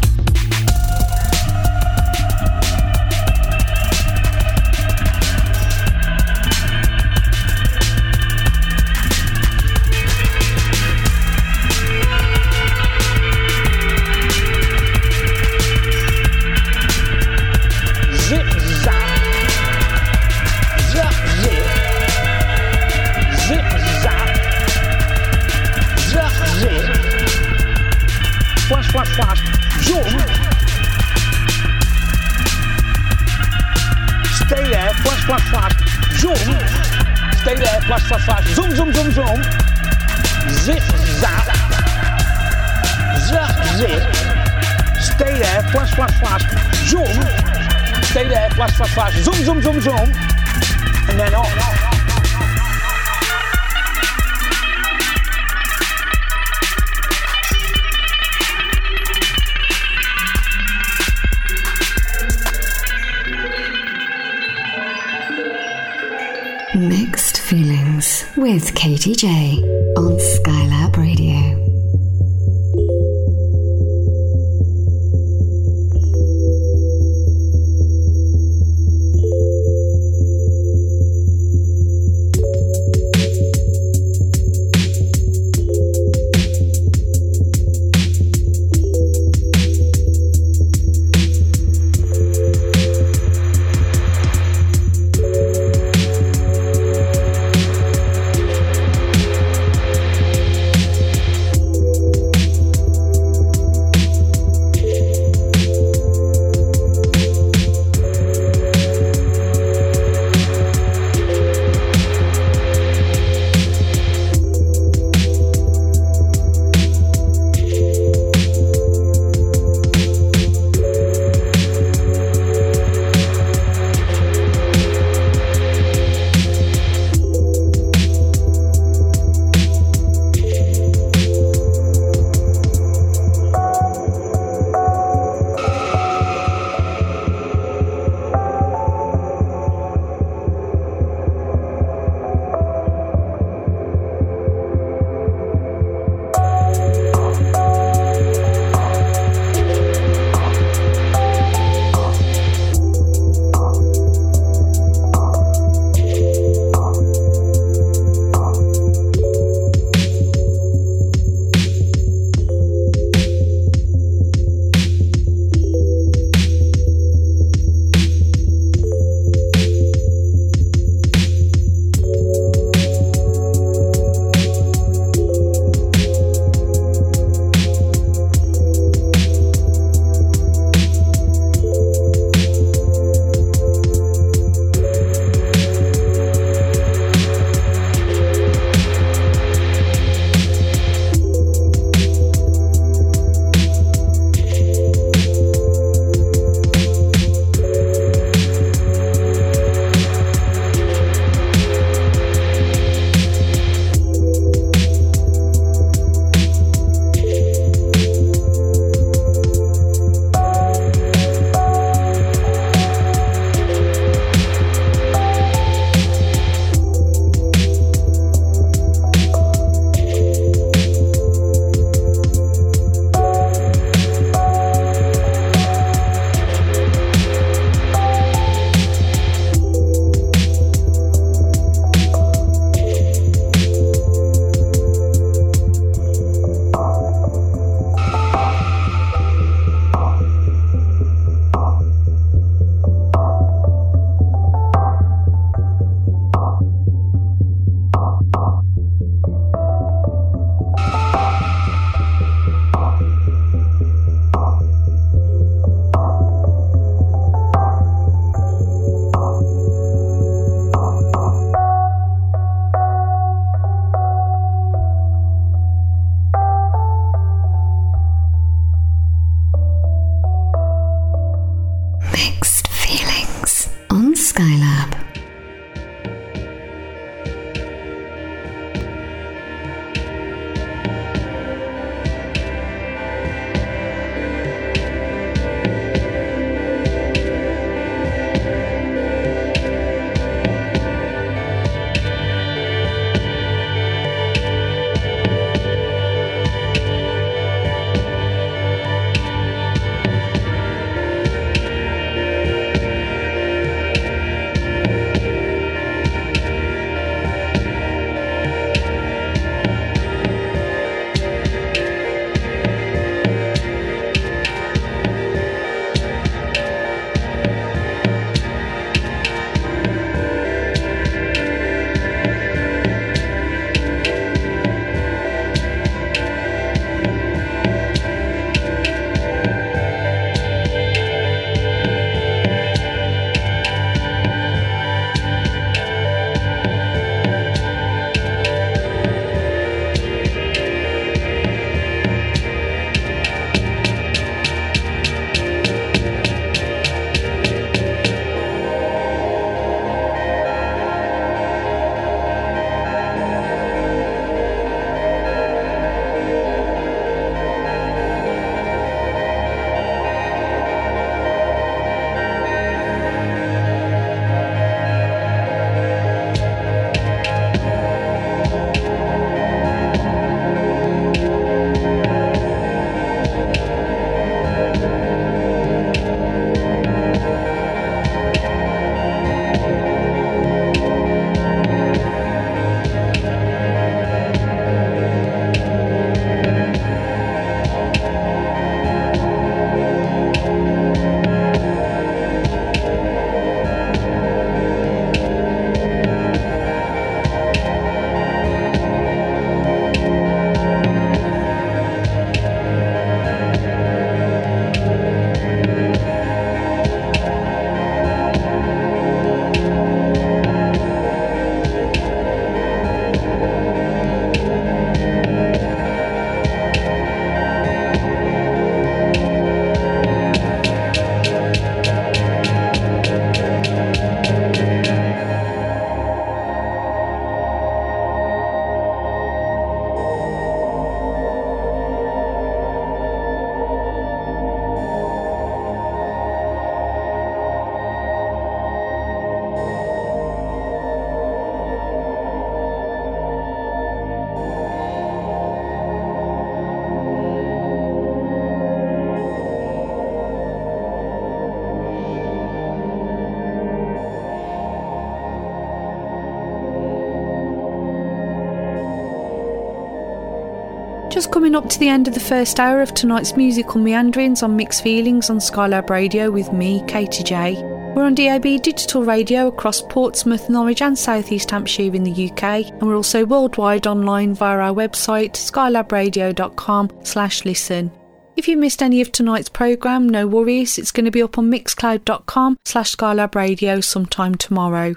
Up 461.60 461.68
to 461.68 461.78
the 461.78 461.90
end 461.90 462.08
of 462.08 462.14
the 462.14 462.22
first 462.22 462.58
hour 462.58 462.82
of 462.82 462.94
tonight's 462.94 463.36
musical 463.36 463.82
meanderings 463.82 464.44
on 464.44 464.56
Mixed 464.56 464.82
Feelings 464.82 465.30
on 465.30 465.40
Skylab 465.40 465.90
Radio 465.90 466.32
with 466.32 466.54
me, 466.54 466.82
Katy 466.88 467.22
Jay. 467.22 467.62
We're 467.94 468.06
on 468.06 468.16
DAB 468.16 468.62
digital 468.62 469.04
radio 469.04 469.48
across 469.48 469.82
Portsmouth, 469.82 470.50
Norwich, 470.50 470.82
and 470.82 470.98
South 470.98 471.34
East 471.34 471.52
Hampshire 471.52 471.94
in 471.94 472.04
the 472.04 472.30
UK, 472.30 472.72
and 472.72 472.84
we're 472.84 472.96
also 472.96 473.26
worldwide 473.26 473.88
online 473.88 474.36
via 474.36 474.58
our 474.58 474.74
website 474.74 475.34
skylabradio.com/listen. 475.34 477.92
If 478.38 478.48
you 478.48 478.56
missed 478.56 478.82
any 478.82 479.02
of 479.02 479.12
tonight's 479.12 479.50
programme, 479.50 480.08
no 480.08 480.28
worries, 480.28 480.78
it's 480.78 480.92
going 480.92 481.04
to 481.04 481.12
be 481.12 481.22
up 481.22 481.38
on 481.38 481.52
mixcloud.com 481.52 482.58
slash 482.64 482.96
skylabradio 482.96 483.84
sometime 483.84 484.36
tomorrow. 484.36 484.96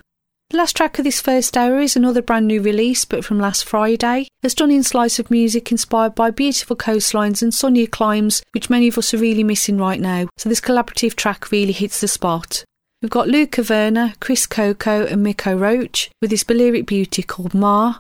The 0.53 0.59
last 0.59 0.76
track 0.76 0.98
of 0.98 1.07
this 1.07 1.22
first 1.22 1.57
hour 1.57 1.80
is 1.80 1.96
another 1.96 2.20
brand 2.20 2.46
new 2.46 2.61
release, 2.61 3.07
but 3.07 3.24
from 3.24 3.38
last 3.38 3.64
Friday. 3.64 4.28
A 4.42 4.50
stunning 4.50 4.82
slice 4.82 5.18
of 5.18 5.30
music 5.30 5.72
inspired 5.72 6.14
by 6.14 6.30
beautiful 6.30 6.76
coastlines 6.76 7.40
and 7.40 7.55
sunnier 7.55 7.86
climes, 7.86 8.42
which 8.53 8.68
many 8.68 8.88
of 8.88 8.98
us 8.98 9.14
are 9.14 9.18
really 9.18 9.44
missing 9.44 9.78
right 9.78 9.98
now. 9.98 10.28
So 10.36 10.50
this 10.50 10.61
collaborative 10.61 11.14
track 11.14 11.50
really 11.50 11.72
hits 11.72 12.03
the 12.03 12.07
spot. 12.07 12.66
We've 13.00 13.11
got 13.11 13.28
Luca 13.28 13.62
Verna, 13.62 14.12
Chris 14.20 14.46
Coco, 14.46 15.07
and 15.07 15.22
Miko 15.22 15.57
Roach 15.57 16.11
with 16.20 16.28
this 16.28 16.44
Balearic 16.44 16.84
beauty 16.84 17.22
called 17.22 17.55
Ma. 17.55 17.94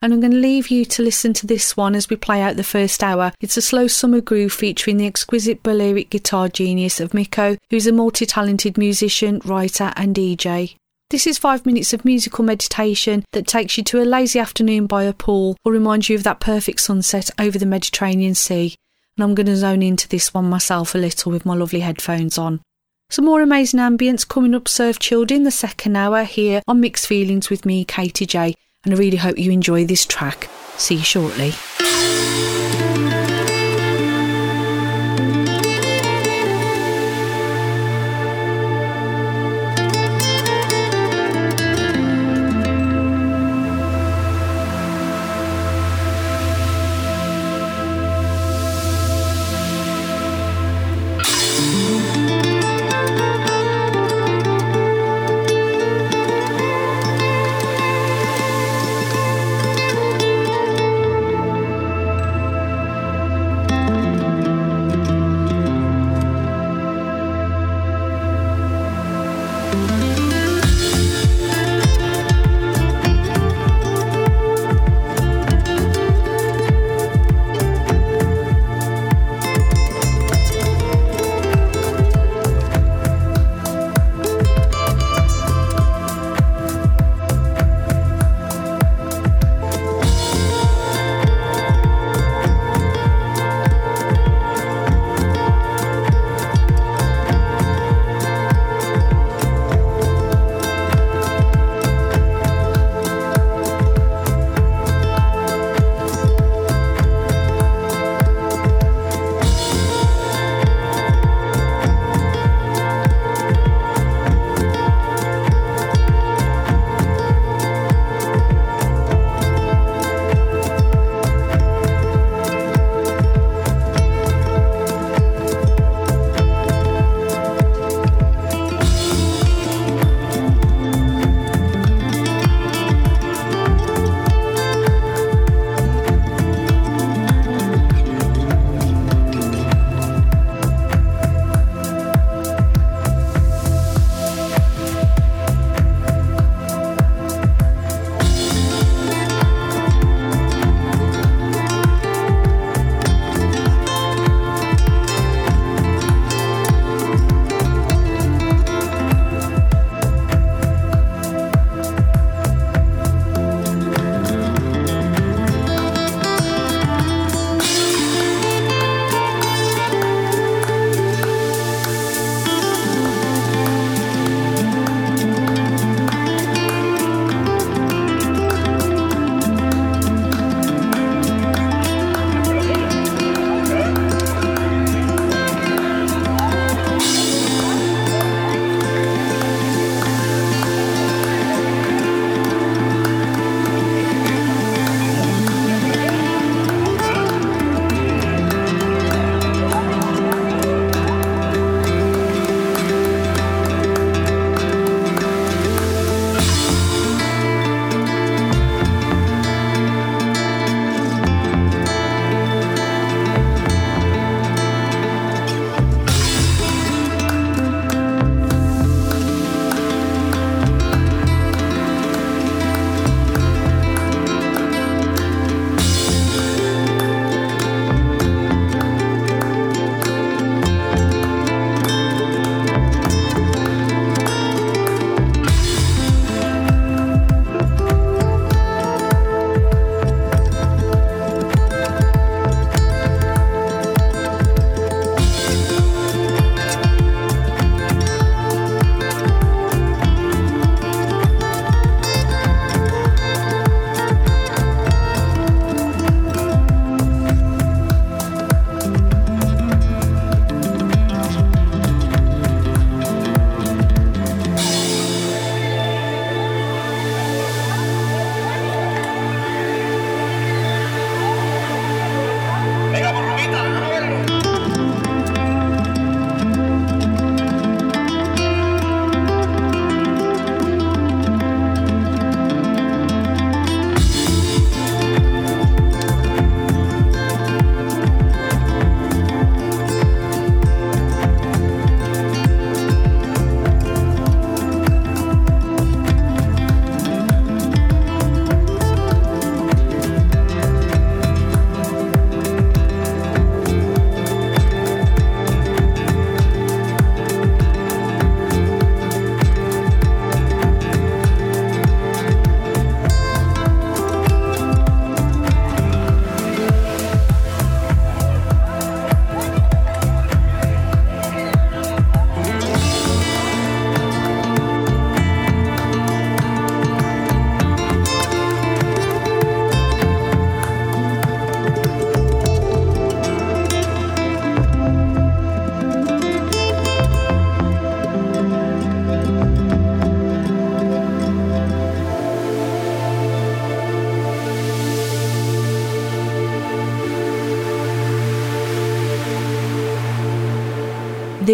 And 0.00 0.14
I'm 0.14 0.20
going 0.20 0.32
to 0.32 0.38
leave 0.38 0.68
you 0.68 0.86
to 0.86 1.02
listen 1.02 1.34
to 1.34 1.46
this 1.46 1.76
one 1.76 1.94
as 1.94 2.08
we 2.08 2.16
play 2.16 2.40
out 2.40 2.56
the 2.56 2.64
first 2.64 3.04
hour. 3.04 3.32
It's 3.42 3.58
a 3.58 3.62
slow 3.62 3.86
summer 3.86 4.22
groove 4.22 4.54
featuring 4.54 4.96
the 4.96 5.06
exquisite 5.06 5.62
Balearic 5.62 6.08
guitar 6.08 6.48
genius 6.48 7.00
of 7.00 7.12
Miko, 7.12 7.58
who's 7.68 7.86
a 7.86 7.92
multi 7.92 8.24
talented 8.24 8.78
musician, 8.78 9.42
writer, 9.44 9.92
and 9.94 10.16
DJ. 10.16 10.76
This 11.10 11.26
is 11.26 11.38
five 11.38 11.64
minutes 11.64 11.94
of 11.94 12.04
musical 12.04 12.44
meditation 12.44 13.24
that 13.32 13.46
takes 13.46 13.78
you 13.78 13.84
to 13.84 14.02
a 14.02 14.04
lazy 14.04 14.38
afternoon 14.38 14.86
by 14.86 15.04
a 15.04 15.14
pool 15.14 15.56
or 15.64 15.72
reminds 15.72 16.10
you 16.10 16.16
of 16.16 16.22
that 16.24 16.38
perfect 16.38 16.80
sunset 16.80 17.30
over 17.38 17.58
the 17.58 17.64
Mediterranean 17.64 18.34
Sea. 18.34 18.74
And 19.16 19.24
I'm 19.24 19.34
going 19.34 19.46
to 19.46 19.56
zone 19.56 19.82
into 19.82 20.06
this 20.06 20.34
one 20.34 20.50
myself 20.50 20.94
a 20.94 20.98
little 20.98 21.32
with 21.32 21.46
my 21.46 21.54
lovely 21.54 21.80
headphones 21.80 22.36
on. 22.36 22.60
Some 23.08 23.24
more 23.24 23.40
amazing 23.40 23.80
ambience 23.80 24.28
coming 24.28 24.54
up 24.54 24.66
Chilled 24.66 25.32
in 25.32 25.44
the 25.44 25.50
second 25.50 25.96
hour 25.96 26.24
here 26.24 26.60
on 26.68 26.80
Mixed 26.80 27.06
Feelings 27.06 27.48
with 27.48 27.64
me, 27.64 27.86
Katy 27.86 28.26
Jay. 28.26 28.54
And 28.84 28.92
I 28.92 28.98
really 28.98 29.16
hope 29.16 29.38
you 29.38 29.50
enjoy 29.50 29.86
this 29.86 30.04
track. 30.04 30.50
See 30.76 30.96
you 30.96 31.04
shortly. 31.04 31.54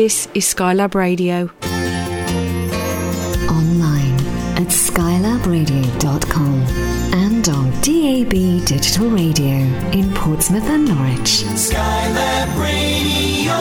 This 0.05 0.29
is 0.35 0.45
Skylab 0.45 0.95
Radio. 0.95 1.45
Online 3.49 4.21
at 4.61 4.69
skylabradio.com 4.69 6.61
and 7.15 7.49
on 7.49 7.71
DAB 7.81 8.67
Digital 8.67 9.09
Radio 9.09 9.57
in 9.93 10.13
Portsmouth 10.13 10.69
and 10.69 10.85
Norwich. 10.85 11.45
Skylab 11.57 12.51
Radio. 12.61 13.57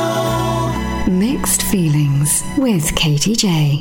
Mixed 1.09 1.63
Feelings 1.63 2.43
with 2.57 2.93
Katie 2.93 3.37
J. 3.37 3.79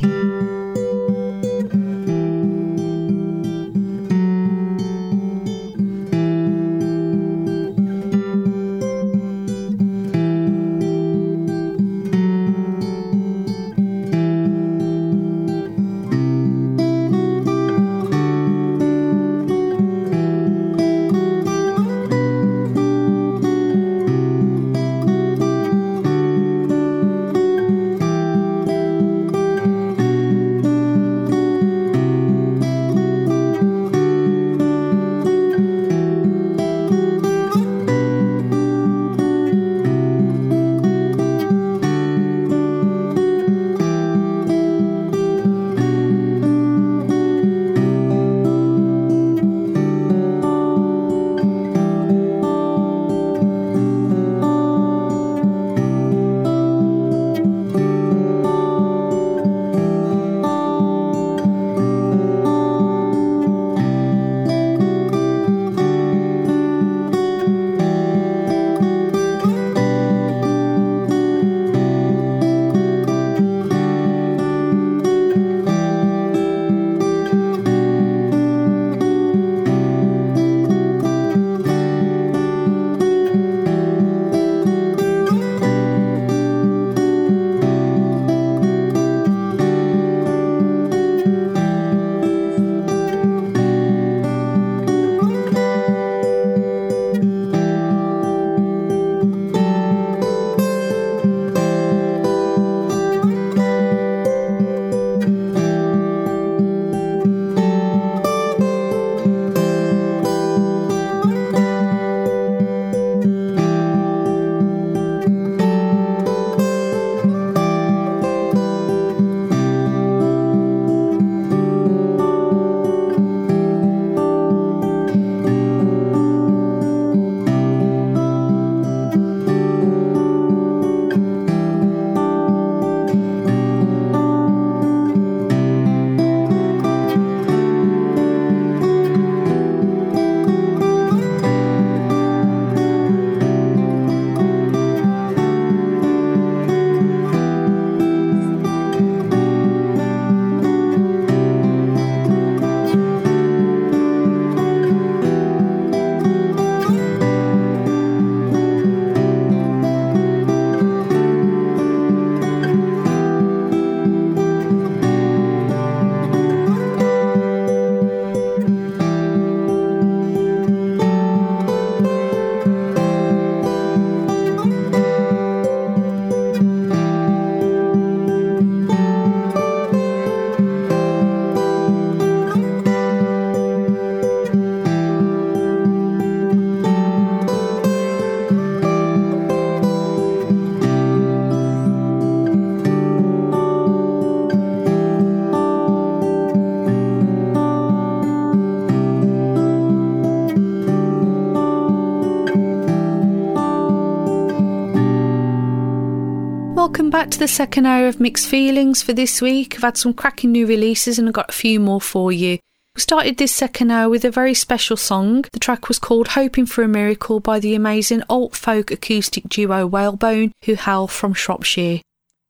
to 207.33 207.39
the 207.39 207.47
second 207.47 207.87
hour 207.87 208.07
of 208.07 208.19
Mixed 208.19 208.47
Feelings 208.47 209.01
for 209.01 209.11
this 209.11 209.41
week. 209.41 209.73
I've 209.75 209.81
had 209.81 209.97
some 209.97 210.13
cracking 210.13 210.51
new 210.51 210.67
releases 210.67 211.17
and 211.17 211.27
I've 211.27 211.33
got 211.33 211.49
a 211.49 211.53
few 211.53 211.79
more 211.79 211.99
for 211.99 212.31
you. 212.31 212.59
We 212.95 213.01
started 213.01 213.37
this 213.37 213.51
second 213.51 213.89
hour 213.89 214.07
with 214.07 214.23
a 214.23 214.29
very 214.29 214.53
special 214.53 214.97
song. 214.97 215.45
The 215.51 215.59
track 215.59 215.87
was 215.87 215.97
called 215.97 216.29
Hoping 216.29 216.67
for 216.67 216.83
a 216.83 216.87
Miracle 216.87 217.39
by 217.39 217.59
the 217.59 217.73
amazing 217.73 218.21
alt 218.29 218.55
folk 218.55 218.91
acoustic 218.91 219.49
duo 219.49 219.87
Whalebone, 219.87 220.51
who 220.65 220.75
hail 220.75 221.07
from 221.07 221.33
Shropshire. 221.33 222.01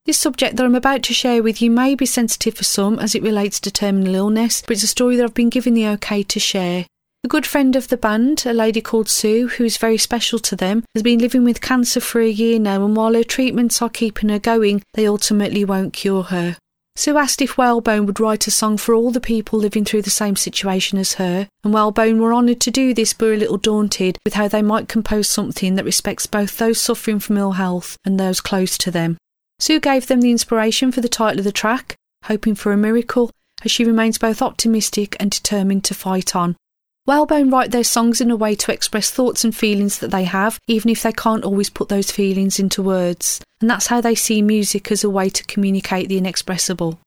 This 0.06 0.20
subject 0.20 0.58
that 0.58 0.66
I'm 0.66 0.76
about 0.76 1.02
to 1.04 1.14
share 1.14 1.42
with 1.42 1.62
you 1.62 1.72
may 1.72 1.96
be 1.96 2.06
sensitive 2.06 2.56
for 2.56 2.66
some 2.66 3.00
as 3.00 3.16
it 3.16 3.24
relates 3.24 3.62
to 3.62 3.72
terminal 3.72 4.16
illness, 4.16 4.64
but 4.64 4.72
it's 4.72 4.84
a 4.84 4.88
story 4.88 5.16
that 5.16 5.24
I've 5.24 5.34
been 5.34 5.50
given 5.50 5.76
the 5.76 5.88
okay 5.88 6.24
to 6.24 6.40
share. 6.42 6.88
A 7.26 7.30
good 7.30 7.46
friend 7.46 7.78
of 7.78 7.88
the 7.88 7.96
band, 7.96 8.44
a 8.46 8.52
lady 8.52 8.82
called 8.82 9.08
Sue, 9.08 9.48
who 9.48 9.64
is 9.64 9.78
very 9.78 9.98
special 9.98 10.40
to 10.40 10.58
them, 10.58 10.84
has 10.94 11.02
been 11.02 11.20
living 11.20 11.46
with 11.46 11.62
cancer 11.62 12.02
for 12.02 12.20
a 12.20 12.28
year 12.28 12.60
now, 12.60 12.84
and 12.84 12.98
while 12.98 13.14
her 13.14 13.24
treatments 13.24 13.82
are 13.82 13.90
keeping 13.90 14.28
her 14.28 14.40
going, 14.40 14.84
they 14.96 15.08
ultimately 15.08 15.64
won't 15.64 15.94
cure 15.94 16.24
her. 16.24 16.58
Sue 16.98 17.18
asked 17.18 17.42
if 17.42 17.58
Whalebone 17.58 18.06
would 18.06 18.20
write 18.20 18.46
a 18.46 18.52
song 18.52 18.76
for 18.76 18.94
all 18.94 19.10
the 19.10 19.22
people 19.22 19.58
living 19.58 19.86
through 19.86 20.02
the 20.02 20.10
same 20.10 20.36
situation 20.36 20.98
as 20.98 21.14
her, 21.14 21.48
and 21.64 21.74
Whalebone 21.74 22.20
were 22.20 22.34
honoured 22.34 22.60
to 22.60 22.72
do 22.72 22.94
this 22.94 23.14
but 23.14 23.28
were 23.28 23.34
a 23.34 23.38
little 23.38 23.58
daunted 23.58 24.20
with 24.26 24.34
how 24.34 24.50
they 24.50 24.62
might 24.62 24.90
compose 24.90 25.30
something 25.30 25.76
that 25.76 25.86
respects 25.86 26.28
both 26.28 26.58
those 26.58 26.82
suffering 26.82 27.20
from 27.20 27.38
ill 27.38 27.54
health 27.54 27.96
and 28.04 28.20
those 28.20 28.42
close 28.42 28.78
to 28.80 28.92
them. 28.92 29.18
Sue 29.60 29.80
gave 29.80 30.08
them 30.08 30.20
the 30.20 30.32
inspiration 30.32 30.92
for 30.92 31.00
the 31.00 31.08
title 31.08 31.40
of 31.40 31.46
the 31.46 31.54
track, 31.54 31.96
Hoping 32.26 32.54
for 32.54 32.74
a 32.74 32.78
Miracle, 32.78 33.32
as 33.64 33.72
she 33.72 33.86
remains 33.86 34.18
both 34.18 34.42
optimistic 34.42 35.16
and 35.22 35.32
determined 35.32 35.86
to 35.86 35.94
fight 35.94 36.36
on. 36.36 36.58
Whalebone 37.06 37.50
write 37.50 37.72
their 37.72 37.84
songs 37.84 38.22
in 38.22 38.32
a 38.32 38.36
way 38.38 38.56
to 38.56 38.72
express 38.72 39.12
thoughts 39.12 39.44
and 39.44 39.54
feelings 39.54 40.00
that 40.00 40.12
they 40.12 40.24
have, 40.24 40.58
even 40.68 40.90
if 40.90 41.04
they 41.04 41.12
can't 41.12 41.44
always 41.44 41.70
put 41.70 41.90
those 41.90 42.10
feelings 42.10 42.60
into 42.60 42.82
words. 42.82 43.42
And 43.60 43.70
that's 43.70 43.88
how 43.88 44.00
they 44.00 44.16
see 44.16 44.42
music 44.42 44.90
as 44.90 45.04
a 45.04 45.10
way 45.10 45.30
to 45.30 45.44
communicate 45.44 46.08
the 46.08 46.18
inexpressible. 46.18 47.00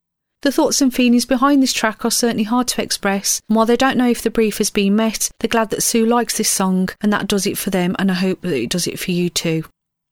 The 0.43 0.53
thoughts 0.53 0.83
and 0.83 0.95
feelings 0.95 1.25
behind 1.25 1.63
this 1.63 1.73
track 1.73 2.05
are 2.05 2.11
certainly 2.11 2.45
hard 2.45 2.69
to 2.69 2.83
express, 2.83 3.41
and 3.49 3.57
while 3.57 3.65
they 3.65 3.77
don't 3.77 3.97
know 3.97 4.09
if 4.09 4.21
the 4.21 4.31
brief 4.31 4.59
has 4.59 4.69
been 4.69 4.95
met, 4.95 5.31
they're 5.39 5.49
glad 5.49 5.71
that 5.71 5.83
Sue 5.83 6.05
likes 6.05 6.37
this 6.37 6.51
song, 6.51 6.91
and 7.01 7.11
that 7.11 7.27
does 7.27 7.47
it 7.47 7.57
for 7.57 7.71
them, 7.71 7.97
and 7.99 8.11
I 8.11 8.15
hope 8.15 8.43
that 8.43 8.53
it 8.53 8.69
does 8.69 8.87
it 8.87 8.99
for 8.99 9.13
you 9.13 9.31
too. 9.31 9.65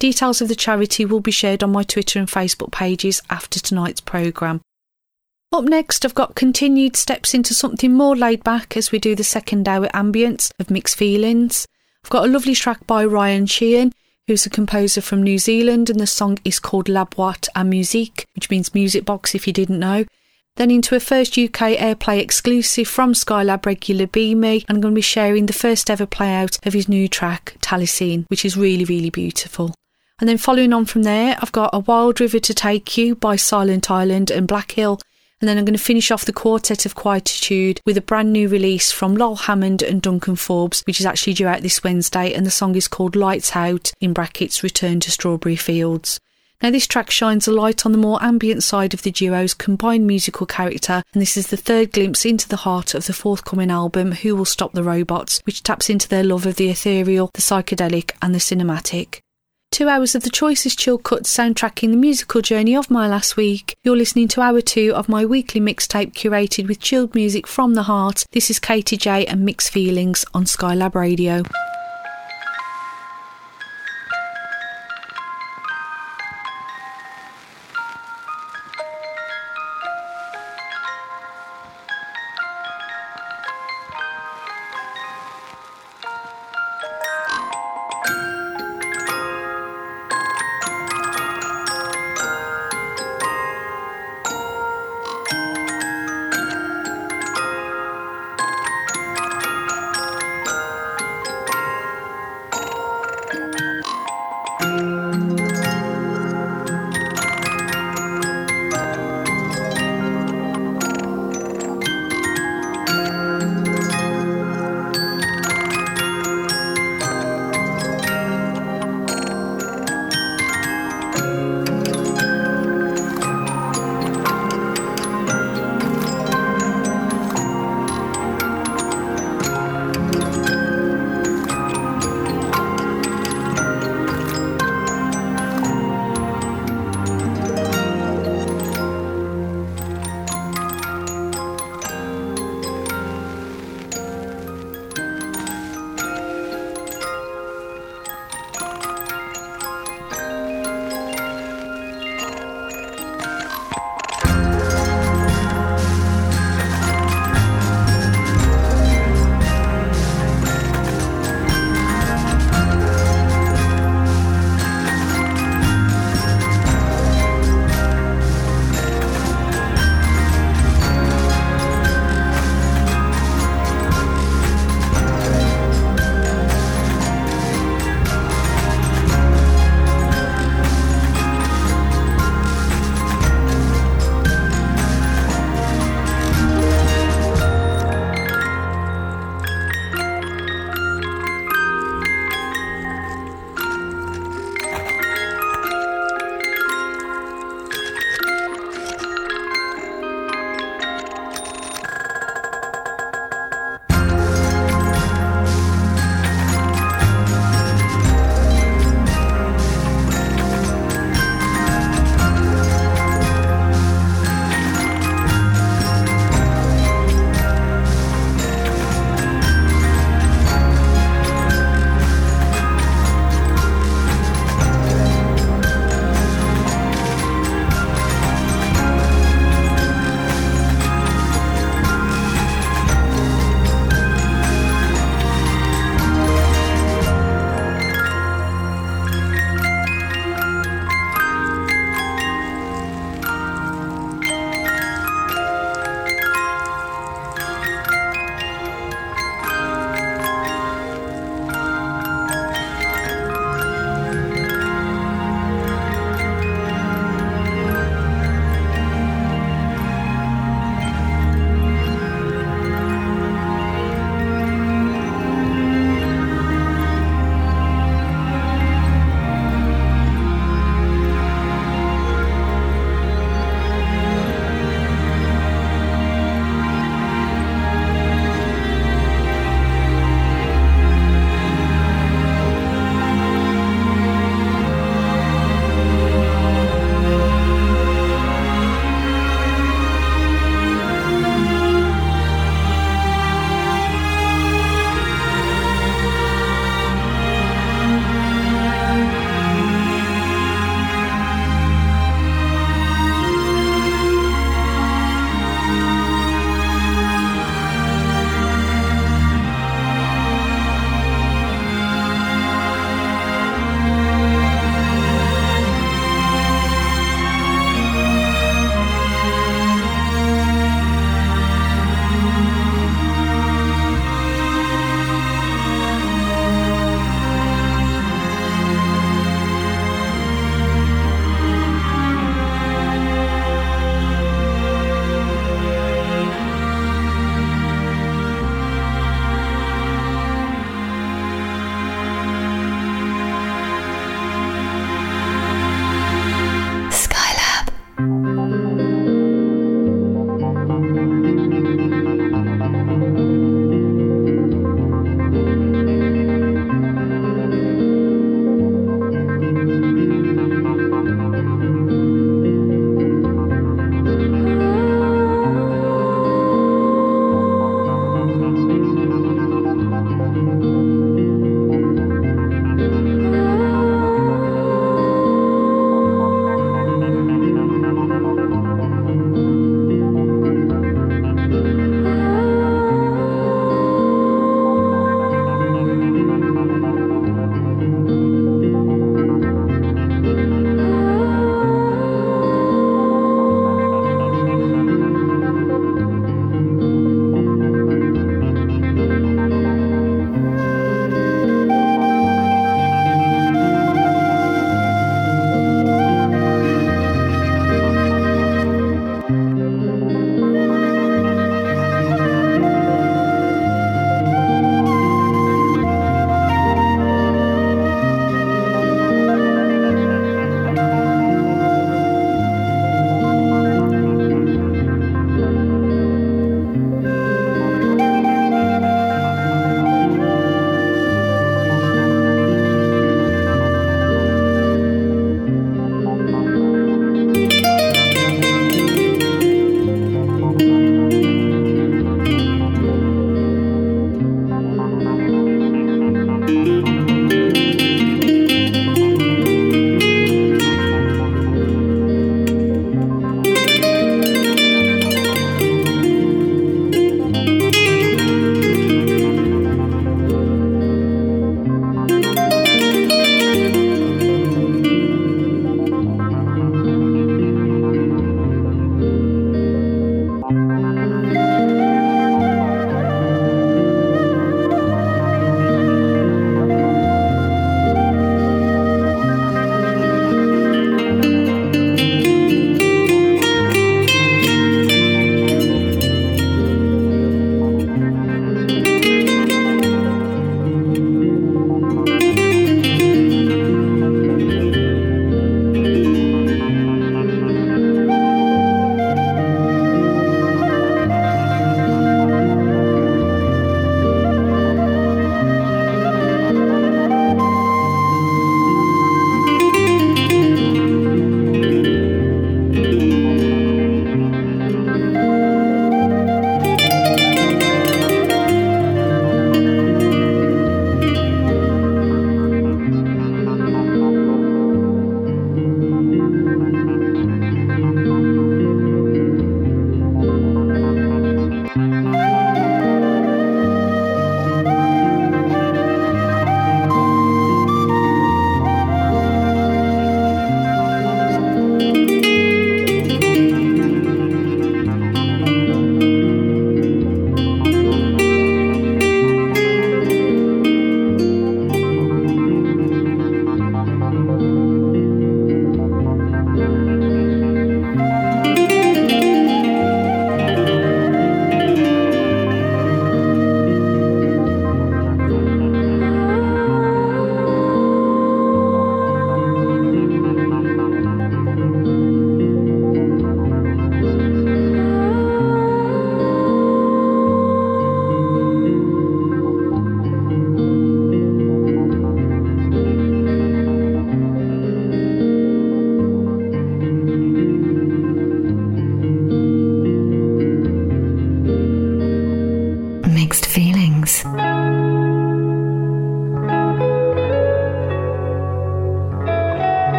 Details 0.00 0.40
of 0.40 0.48
the 0.48 0.56
charity 0.56 1.04
will 1.04 1.20
be 1.20 1.30
shared 1.30 1.62
on 1.62 1.70
my 1.70 1.84
Twitter 1.84 2.18
and 2.18 2.26
Facebook 2.26 2.72
pages 2.72 3.22
after 3.30 3.60
tonight's 3.60 4.00
programme. 4.00 4.60
Up 5.52 5.64
next, 5.64 6.04
I've 6.04 6.14
got 6.14 6.34
continued 6.34 6.96
steps 6.96 7.34
into 7.34 7.54
something 7.54 7.92
more 7.92 8.16
laid 8.16 8.42
back 8.42 8.76
as 8.76 8.90
we 8.90 8.98
do 8.98 9.14
the 9.14 9.24
second 9.24 9.68
hour 9.68 9.86
ambience 9.88 10.50
of 10.58 10.70
mixed 10.70 10.96
feelings. 10.96 11.66
I've 12.04 12.10
got 12.10 12.24
a 12.24 12.30
lovely 12.30 12.54
track 12.54 12.86
by 12.86 13.04
Ryan 13.04 13.46
Sheehan, 13.46 13.92
who's 14.30 14.46
a 14.46 14.50
composer 14.50 15.00
from 15.00 15.24
New 15.24 15.38
Zealand, 15.38 15.90
and 15.90 15.98
the 15.98 16.06
song 16.06 16.38
is 16.44 16.60
called 16.60 16.88
La 16.88 17.04
Boîte 17.04 17.48
à 17.56 17.66
Musique, 17.66 18.26
which 18.36 18.48
means 18.48 18.72
music 18.72 19.04
box 19.04 19.34
if 19.34 19.44
you 19.44 19.52
didn't 19.52 19.80
know. 19.80 20.04
Then 20.54 20.70
into 20.70 20.94
a 20.94 21.00
first 21.00 21.36
UK 21.36 21.76
airplay 21.76 22.20
exclusive 22.20 22.86
from 22.86 23.12
Skylab 23.12 23.66
regular 23.66 24.06
Be 24.06 24.36
Me, 24.36 24.64
and 24.68 24.76
I'm 24.76 24.80
going 24.80 24.94
to 24.94 24.98
be 24.98 25.00
sharing 25.00 25.46
the 25.46 25.52
first 25.52 25.90
ever 25.90 26.06
play 26.06 26.32
out 26.32 26.64
of 26.64 26.74
his 26.74 26.88
new 26.88 27.08
track, 27.08 27.56
Taliesin, 27.60 28.24
which 28.28 28.44
is 28.44 28.56
really, 28.56 28.84
really 28.84 29.10
beautiful. 29.10 29.74
And 30.20 30.28
then 30.28 30.38
following 30.38 30.72
on 30.72 30.84
from 30.84 31.02
there, 31.02 31.36
I've 31.40 31.50
got 31.50 31.70
A 31.72 31.80
Wild 31.80 32.20
River 32.20 32.38
to 32.38 32.54
Take 32.54 32.96
You 32.96 33.16
by 33.16 33.34
Silent 33.34 33.90
Island 33.90 34.30
and 34.30 34.46
Black 34.46 34.70
Hill, 34.70 35.00
and 35.40 35.48
then 35.48 35.56
I'm 35.56 35.64
going 35.64 35.76
to 35.76 35.82
finish 35.82 36.10
off 36.10 36.26
the 36.26 36.32
Quartet 36.32 36.84
of 36.84 36.94
Quietude 36.94 37.80
with 37.86 37.96
a 37.96 38.02
brand 38.02 38.32
new 38.32 38.48
release 38.48 38.92
from 38.92 39.14
Lol 39.14 39.36
Hammond 39.36 39.82
and 39.82 40.02
Duncan 40.02 40.36
Forbes, 40.36 40.82
which 40.86 41.00
is 41.00 41.06
actually 41.06 41.32
due 41.32 41.46
out 41.46 41.62
this 41.62 41.82
Wednesday, 41.82 42.34
and 42.34 42.44
the 42.44 42.50
song 42.50 42.74
is 42.74 42.88
called 42.88 43.16
Lights 43.16 43.56
Out, 43.56 43.92
in 44.00 44.12
brackets, 44.12 44.62
Return 44.62 45.00
to 45.00 45.10
Strawberry 45.10 45.56
Fields. 45.56 46.20
Now, 46.62 46.70
this 46.70 46.86
track 46.86 47.10
shines 47.10 47.48
a 47.48 47.52
light 47.52 47.86
on 47.86 47.92
the 47.92 47.98
more 47.98 48.22
ambient 48.22 48.62
side 48.62 48.92
of 48.92 49.00
the 49.00 49.10
duo's 49.10 49.54
combined 49.54 50.06
musical 50.06 50.44
character, 50.44 51.02
and 51.14 51.22
this 51.22 51.38
is 51.38 51.46
the 51.46 51.56
third 51.56 51.90
glimpse 51.90 52.26
into 52.26 52.46
the 52.46 52.56
heart 52.56 52.92
of 52.92 53.06
the 53.06 53.14
forthcoming 53.14 53.70
album, 53.70 54.12
Who 54.12 54.36
Will 54.36 54.44
Stop 54.44 54.74
the 54.74 54.84
Robots, 54.84 55.40
which 55.46 55.62
taps 55.62 55.88
into 55.88 56.06
their 56.06 56.22
love 56.22 56.44
of 56.44 56.56
the 56.56 56.68
ethereal, 56.68 57.30
the 57.32 57.40
psychedelic, 57.40 58.12
and 58.20 58.34
the 58.34 58.38
cinematic. 58.38 59.20
Two 59.72 59.88
hours 59.88 60.16
of 60.16 60.24
the 60.24 60.30
choicest 60.30 60.80
chill 60.80 60.98
cuts 60.98 61.34
soundtracking 61.34 61.90
the 61.90 61.96
musical 61.96 62.42
journey 62.42 62.74
of 62.74 62.90
my 62.90 63.06
last 63.06 63.36
week. 63.36 63.76
You're 63.84 63.96
listening 63.96 64.26
to 64.28 64.40
hour 64.40 64.60
two 64.60 64.92
of 64.94 65.08
my 65.08 65.24
weekly 65.24 65.60
mixtape 65.60 66.12
curated 66.12 66.66
with 66.66 66.80
chilled 66.80 67.14
music 67.14 67.46
from 67.46 67.74
the 67.74 67.84
heart. 67.84 68.24
This 68.32 68.50
is 68.50 68.58
Katy 68.58 68.96
Jay 68.96 69.24
and 69.26 69.44
Mixed 69.44 69.70
Feelings 69.70 70.24
on 70.34 70.44
Skylab 70.44 70.96
Radio. 70.96 71.44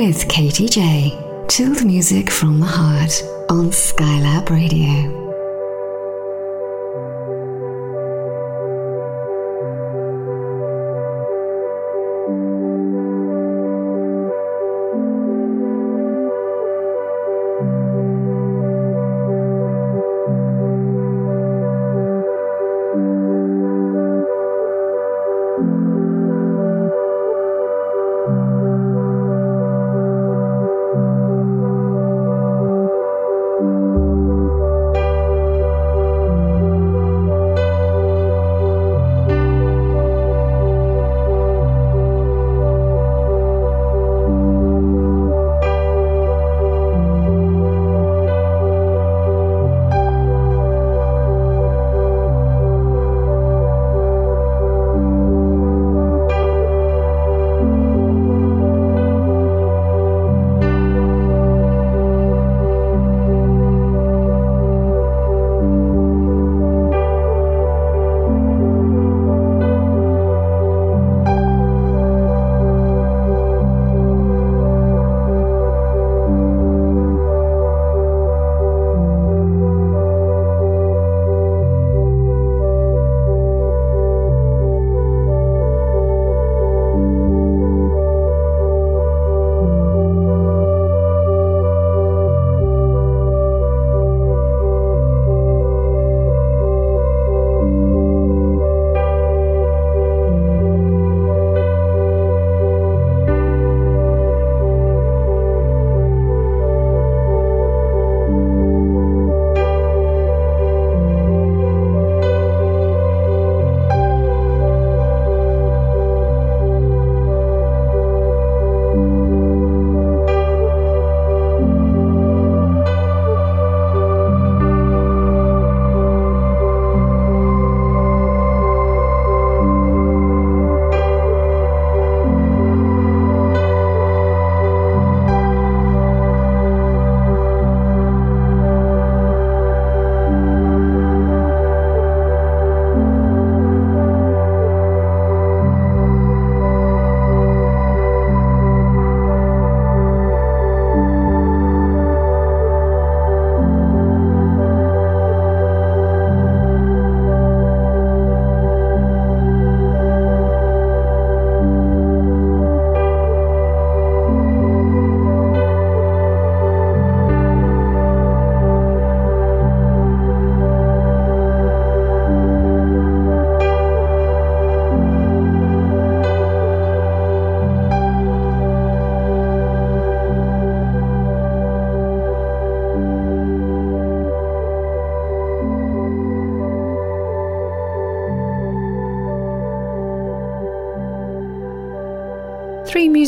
With 0.00 0.28
Katy 0.28 0.66
Jay. 0.66 1.12
Chilled 1.50 1.84
music 1.84 2.30
from 2.30 2.58
the 2.58 2.64
heart 2.64 3.22
on 3.50 3.66
Skylab 3.70 4.48
Radio. 4.48 5.29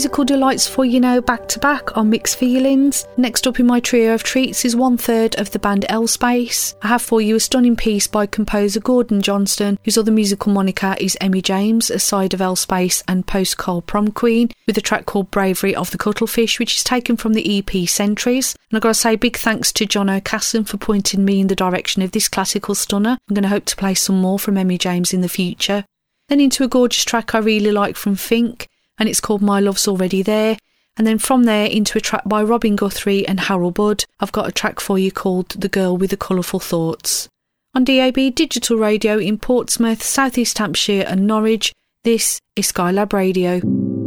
Musical 0.02 0.24
delights 0.24 0.66
for 0.66 0.84
you 0.84 0.98
now 0.98 1.20
back 1.20 1.46
to 1.46 1.60
back 1.60 1.96
on 1.96 2.10
Mixed 2.10 2.36
Feelings. 2.36 3.06
Next 3.16 3.46
up 3.46 3.60
in 3.60 3.66
my 3.66 3.78
trio 3.78 4.14
of 4.14 4.24
treats 4.24 4.64
is 4.64 4.74
one 4.74 4.96
third 4.96 5.36
of 5.36 5.52
the 5.52 5.60
band 5.60 5.86
L-Space. 5.88 6.74
I 6.82 6.88
have 6.88 7.02
for 7.02 7.20
you 7.20 7.36
a 7.36 7.40
stunning 7.40 7.76
piece 7.76 8.08
by 8.08 8.26
composer 8.26 8.80
Gordon 8.80 9.22
Johnston, 9.22 9.78
whose 9.84 9.96
other 9.96 10.10
musical 10.10 10.52
moniker 10.52 10.96
is 10.98 11.16
Emmy 11.20 11.40
James, 11.40 11.88
aside 11.88 12.34
of 12.34 12.40
L-Space 12.40 13.04
and 13.06 13.28
post 13.28 13.58
Cold 13.58 13.86
Prom 13.86 14.08
Queen, 14.08 14.50
with 14.66 14.76
a 14.76 14.80
track 14.80 15.06
called 15.06 15.30
Bravery 15.30 15.72
of 15.76 15.92
the 15.92 15.98
Cuttlefish, 15.98 16.58
which 16.58 16.74
is 16.74 16.82
taken 16.82 17.16
from 17.16 17.34
the 17.34 17.58
EP 17.58 17.88
Centuries. 17.88 18.56
And 18.72 18.78
I've 18.78 18.82
got 18.82 18.88
to 18.88 18.94
say 18.94 19.14
big 19.14 19.36
thanks 19.36 19.70
to 19.74 19.86
John 19.86 20.10
O'Casson 20.10 20.64
for 20.64 20.78
pointing 20.78 21.24
me 21.24 21.38
in 21.38 21.46
the 21.46 21.54
direction 21.54 22.02
of 22.02 22.10
this 22.10 22.28
classical 22.28 22.74
stunner. 22.74 23.18
I'm 23.28 23.34
going 23.34 23.44
to 23.44 23.48
hope 23.50 23.66
to 23.66 23.76
play 23.76 23.94
some 23.94 24.20
more 24.20 24.40
from 24.40 24.58
Emmy 24.58 24.78
James 24.78 25.12
in 25.12 25.20
the 25.20 25.28
future. 25.28 25.84
Then 26.28 26.40
into 26.40 26.64
a 26.64 26.68
gorgeous 26.68 27.04
track 27.04 27.36
I 27.36 27.38
really 27.38 27.70
like 27.70 27.94
from 27.94 28.16
Fink 28.16 28.66
and 28.98 29.08
it's 29.08 29.20
called 29.20 29.42
My 29.42 29.60
Love's 29.60 29.88
Already 29.88 30.22
There. 30.22 30.56
And 30.96 31.06
then 31.06 31.18
from 31.18 31.44
there 31.44 31.66
into 31.66 31.96
a 31.96 32.00
track 32.02 32.22
by 32.26 32.42
Robin 32.42 32.76
Guthrie 32.76 33.26
and 33.26 33.40
Harold 33.40 33.74
Budd, 33.74 34.04
I've 34.20 34.32
got 34.32 34.48
a 34.48 34.52
track 34.52 34.78
for 34.80 34.98
you 34.98 35.10
called 35.10 35.48
The 35.50 35.68
Girl 35.68 35.96
with 35.96 36.10
the 36.10 36.16
Colourful 36.16 36.60
Thoughts. 36.60 37.28
On 37.74 37.84
DAB 37.84 38.34
Digital 38.34 38.76
Radio 38.76 39.18
in 39.18 39.38
Portsmouth, 39.38 40.02
South 40.02 40.36
East 40.36 40.58
Hampshire, 40.58 41.04
and 41.06 41.26
Norwich, 41.26 41.72
this 42.04 42.38
is 42.56 42.70
Skylab 42.70 43.14
Radio. 43.14 44.01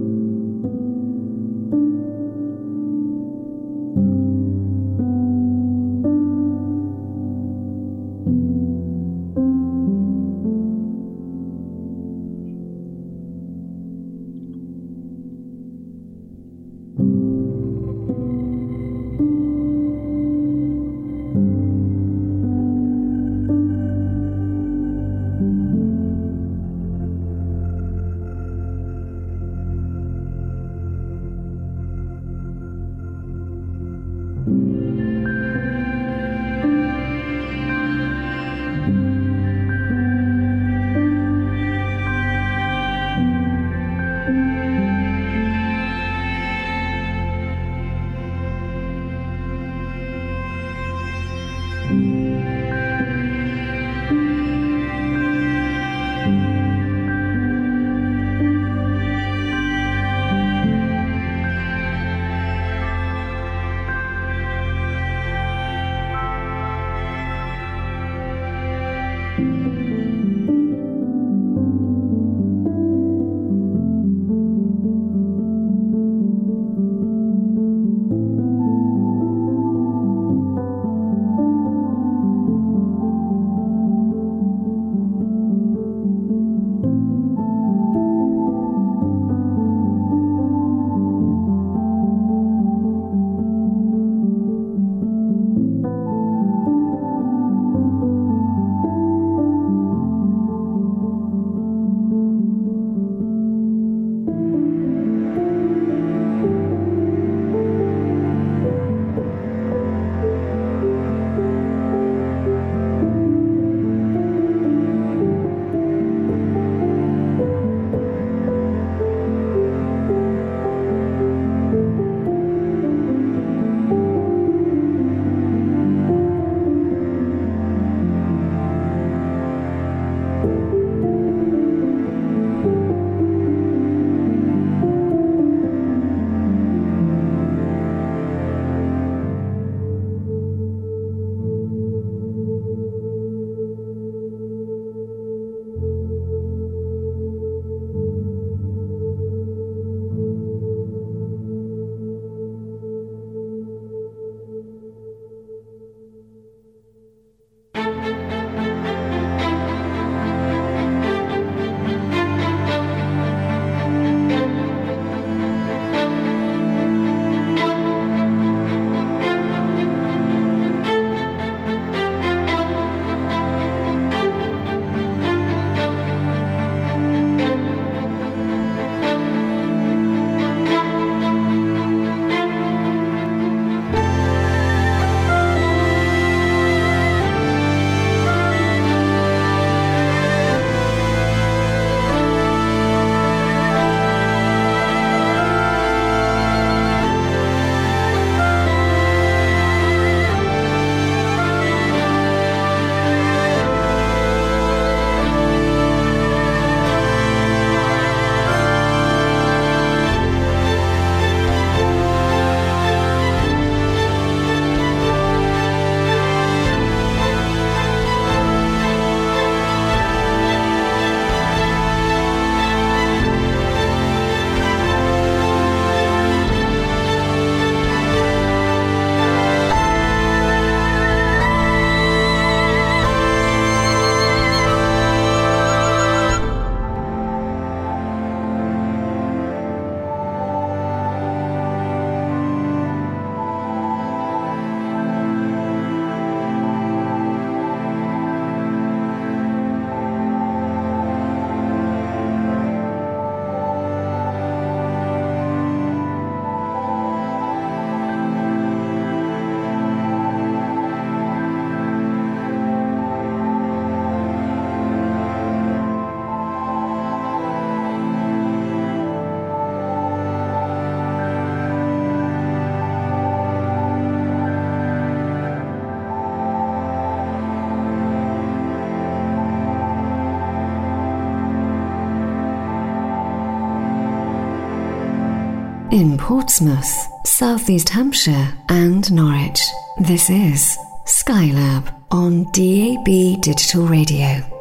in 285.96 286.18
Portsmouth, 286.18 287.08
Southeast 287.24 287.88
Hampshire, 287.88 288.54
and 288.68 289.10
Norwich. 289.14 289.62
This 289.98 290.30
is 290.30 290.78
Skylab 291.06 291.88
on 292.12 292.44
DAB 292.52 293.42
Digital 293.42 293.88
Radio. 293.88 294.55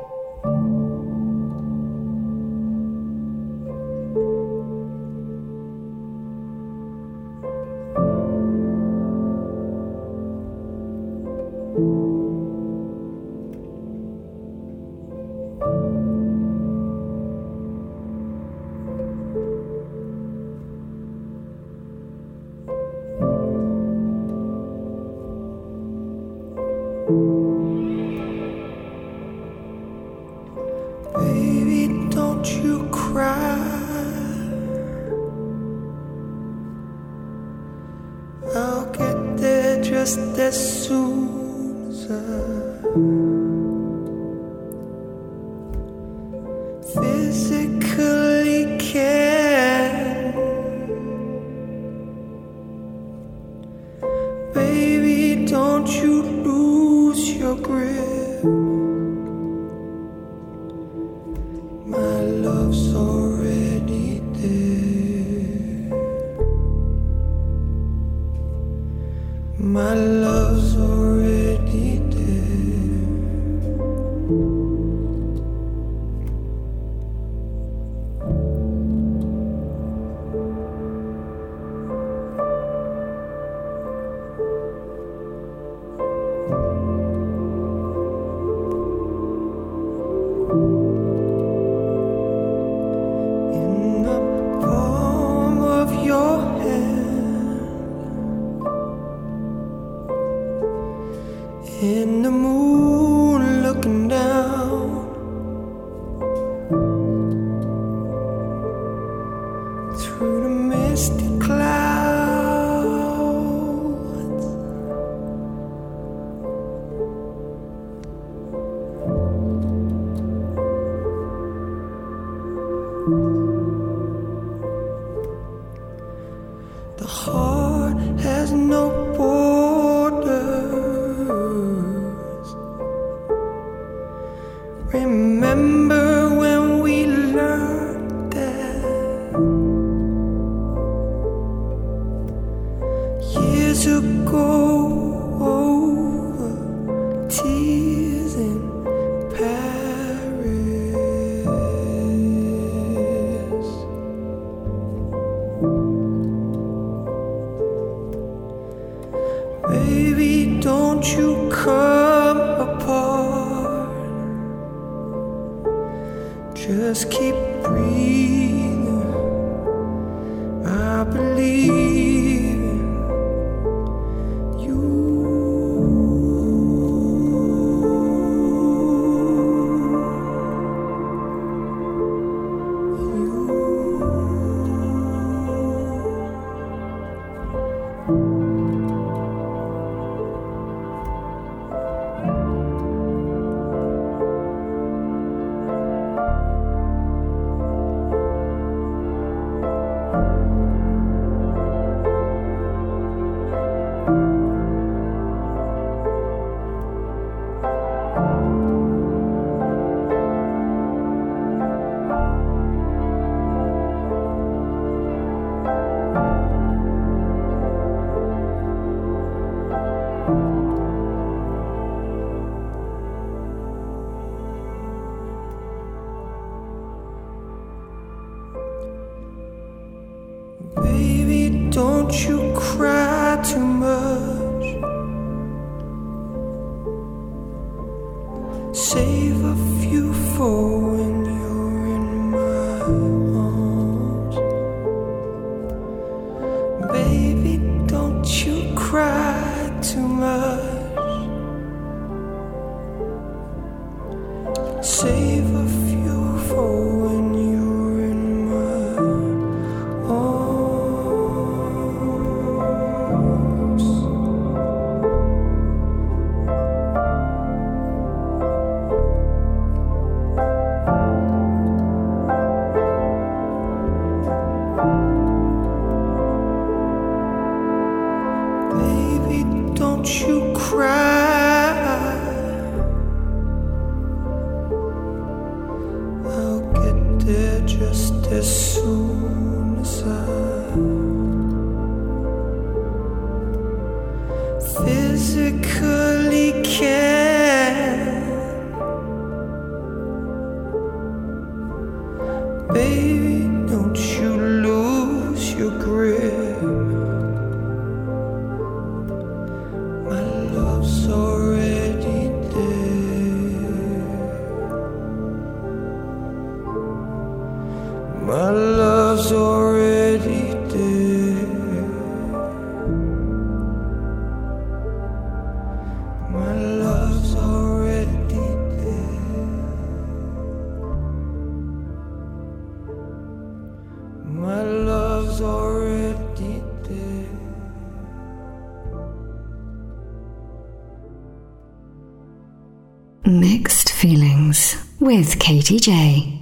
With 345.70 345.82
Katy 345.82 346.33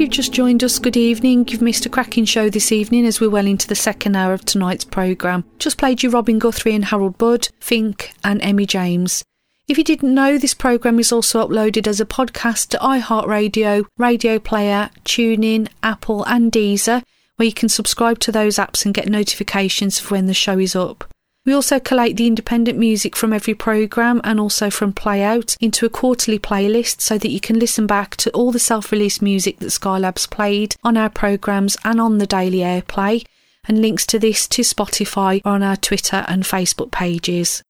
If 0.00 0.04
you've 0.04 0.12
just 0.12 0.32
joined 0.32 0.64
us, 0.64 0.78
good 0.78 0.96
evening. 0.96 1.46
You've 1.46 1.60
missed 1.60 1.84
a 1.84 1.90
cracking 1.90 2.24
show 2.24 2.48
this 2.48 2.72
evening 2.72 3.04
as 3.04 3.20
we're 3.20 3.28
well 3.28 3.46
into 3.46 3.68
the 3.68 3.74
second 3.74 4.16
hour 4.16 4.32
of 4.32 4.46
tonight's 4.46 4.82
programme. 4.82 5.44
Just 5.58 5.76
played 5.76 6.02
you 6.02 6.08
Robin 6.08 6.38
Guthrie 6.38 6.74
and 6.74 6.86
Harold 6.86 7.18
Budd, 7.18 7.50
Fink, 7.60 8.14
and 8.24 8.40
Emmy 8.40 8.64
James. 8.64 9.22
If 9.68 9.76
you 9.76 9.84
didn't 9.84 10.14
know, 10.14 10.38
this 10.38 10.54
programme 10.54 10.98
is 11.00 11.12
also 11.12 11.46
uploaded 11.46 11.86
as 11.86 12.00
a 12.00 12.06
podcast 12.06 12.68
to 12.68 12.78
iHeartRadio, 12.78 13.84
Radio 13.98 14.38
Player, 14.38 14.88
TuneIn, 15.04 15.68
Apple, 15.82 16.24
and 16.24 16.50
Deezer, 16.50 17.02
where 17.36 17.48
you 17.48 17.52
can 17.52 17.68
subscribe 17.68 18.20
to 18.20 18.32
those 18.32 18.56
apps 18.56 18.86
and 18.86 18.94
get 18.94 19.06
notifications 19.06 19.98
for 19.98 20.14
when 20.14 20.24
the 20.24 20.32
show 20.32 20.58
is 20.58 20.74
up. 20.74 21.12
We 21.50 21.54
also 21.54 21.80
collate 21.80 22.16
the 22.16 22.28
independent 22.28 22.78
music 22.78 23.16
from 23.16 23.32
every 23.32 23.54
programme 23.54 24.20
and 24.22 24.38
also 24.38 24.70
from 24.70 24.92
Play 24.92 25.24
Out 25.24 25.56
into 25.58 25.84
a 25.84 25.88
quarterly 25.88 26.38
playlist 26.38 27.00
so 27.00 27.18
that 27.18 27.28
you 27.28 27.40
can 27.40 27.58
listen 27.58 27.88
back 27.88 28.14
to 28.18 28.30
all 28.30 28.52
the 28.52 28.60
self 28.60 28.92
released 28.92 29.20
music 29.20 29.58
that 29.58 29.72
Skylab's 29.72 30.28
played 30.28 30.76
on 30.84 30.96
our 30.96 31.10
programmes 31.10 31.76
and 31.84 32.00
on 32.00 32.18
the 32.18 32.26
daily 32.28 32.58
airplay. 32.58 33.26
And 33.66 33.82
links 33.82 34.06
to 34.06 34.18
this 34.20 34.46
to 34.46 34.62
Spotify 34.62 35.40
on 35.44 35.64
our 35.64 35.74
Twitter 35.74 36.24
and 36.28 36.44
Facebook 36.44 36.92
pages. 36.92 37.64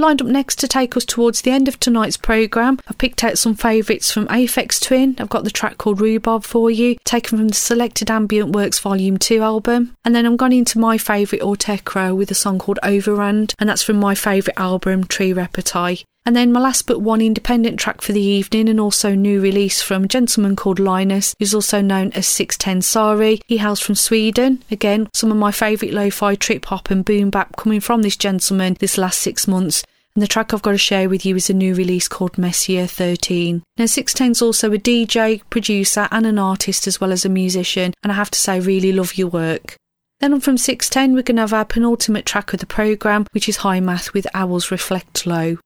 Lined 0.00 0.22
up 0.22 0.28
next 0.28 0.60
to 0.60 0.68
take 0.68 0.96
us 0.96 1.04
towards 1.04 1.42
the 1.42 1.50
end 1.50 1.66
of 1.66 1.80
tonight's 1.80 2.16
programme, 2.16 2.78
I've 2.86 2.98
picked 2.98 3.24
out 3.24 3.36
some 3.36 3.56
favourites 3.56 4.12
from 4.12 4.28
Aphex 4.28 4.80
Twin. 4.80 5.16
I've 5.18 5.28
got 5.28 5.42
the 5.42 5.50
track 5.50 5.76
called 5.76 6.00
Rhubarb 6.00 6.44
for 6.44 6.70
you, 6.70 6.96
taken 7.04 7.36
from 7.36 7.48
the 7.48 7.54
Selected 7.54 8.08
Ambient 8.08 8.52
Works 8.52 8.78
Volume 8.78 9.16
2 9.16 9.42
album. 9.42 9.96
And 10.04 10.14
then 10.14 10.24
I'm 10.24 10.36
gone 10.36 10.52
into 10.52 10.78
my 10.78 10.98
favourite 10.98 11.42
Autechre 11.42 12.16
with 12.16 12.30
a 12.30 12.34
song 12.34 12.60
called 12.60 12.78
Overand, 12.84 13.54
and 13.58 13.68
that's 13.68 13.82
from 13.82 13.96
my 13.96 14.14
favourite 14.14 14.56
album, 14.56 15.02
Tri 15.02 15.32
Repetae. 15.32 16.04
And 16.28 16.36
then 16.36 16.52
my 16.52 16.60
last 16.60 16.86
but 16.86 17.00
one 17.00 17.22
independent 17.22 17.80
track 17.80 18.02
for 18.02 18.12
the 18.12 18.20
evening, 18.20 18.68
and 18.68 18.78
also 18.78 19.14
new 19.14 19.40
release 19.40 19.80
from 19.80 20.04
a 20.04 20.08
gentleman 20.08 20.56
called 20.56 20.78
Linus, 20.78 21.34
who's 21.38 21.54
also 21.54 21.80
known 21.80 22.12
as 22.12 22.26
610 22.26 22.82
Sari. 22.82 23.40
He 23.46 23.56
hails 23.56 23.80
from 23.80 23.94
Sweden. 23.94 24.62
Again, 24.70 25.08
some 25.14 25.30
of 25.30 25.38
my 25.38 25.50
favourite 25.52 25.94
lo 25.94 26.10
fi 26.10 26.34
trip 26.34 26.66
hop 26.66 26.90
and 26.90 27.02
boom 27.02 27.30
bap 27.30 27.56
coming 27.56 27.80
from 27.80 28.02
this 28.02 28.14
gentleman 28.14 28.76
this 28.78 28.98
last 28.98 29.20
six 29.20 29.48
months. 29.48 29.82
And 30.14 30.22
the 30.22 30.26
track 30.26 30.52
I've 30.52 30.60
got 30.60 30.72
to 30.72 30.76
share 30.76 31.08
with 31.08 31.24
you 31.24 31.34
is 31.34 31.48
a 31.48 31.54
new 31.54 31.74
release 31.74 32.08
called 32.08 32.36
Messier 32.36 32.86
13. 32.86 33.62
Now, 33.78 33.84
610's 33.84 34.42
also 34.42 34.70
a 34.70 34.76
DJ, 34.76 35.40
producer, 35.48 36.08
and 36.10 36.26
an 36.26 36.38
artist, 36.38 36.86
as 36.86 37.00
well 37.00 37.10
as 37.10 37.24
a 37.24 37.30
musician, 37.30 37.94
and 38.02 38.12
I 38.12 38.16
have 38.16 38.30
to 38.32 38.38
say, 38.38 38.60
really 38.60 38.92
love 38.92 39.16
your 39.16 39.28
work. 39.28 39.76
Then 40.20 40.34
on 40.34 40.40
from 40.40 40.58
610, 40.58 41.14
we're 41.14 41.22
going 41.22 41.36
to 41.36 41.42
have 41.42 41.54
our 41.54 41.64
penultimate 41.64 42.26
track 42.26 42.52
of 42.52 42.60
the 42.60 42.66
programme, 42.66 43.26
which 43.32 43.48
is 43.48 43.56
High 43.56 43.80
Math 43.80 44.12
with 44.12 44.26
Owls 44.34 44.70
Reflect 44.70 45.26
Low. 45.26 45.56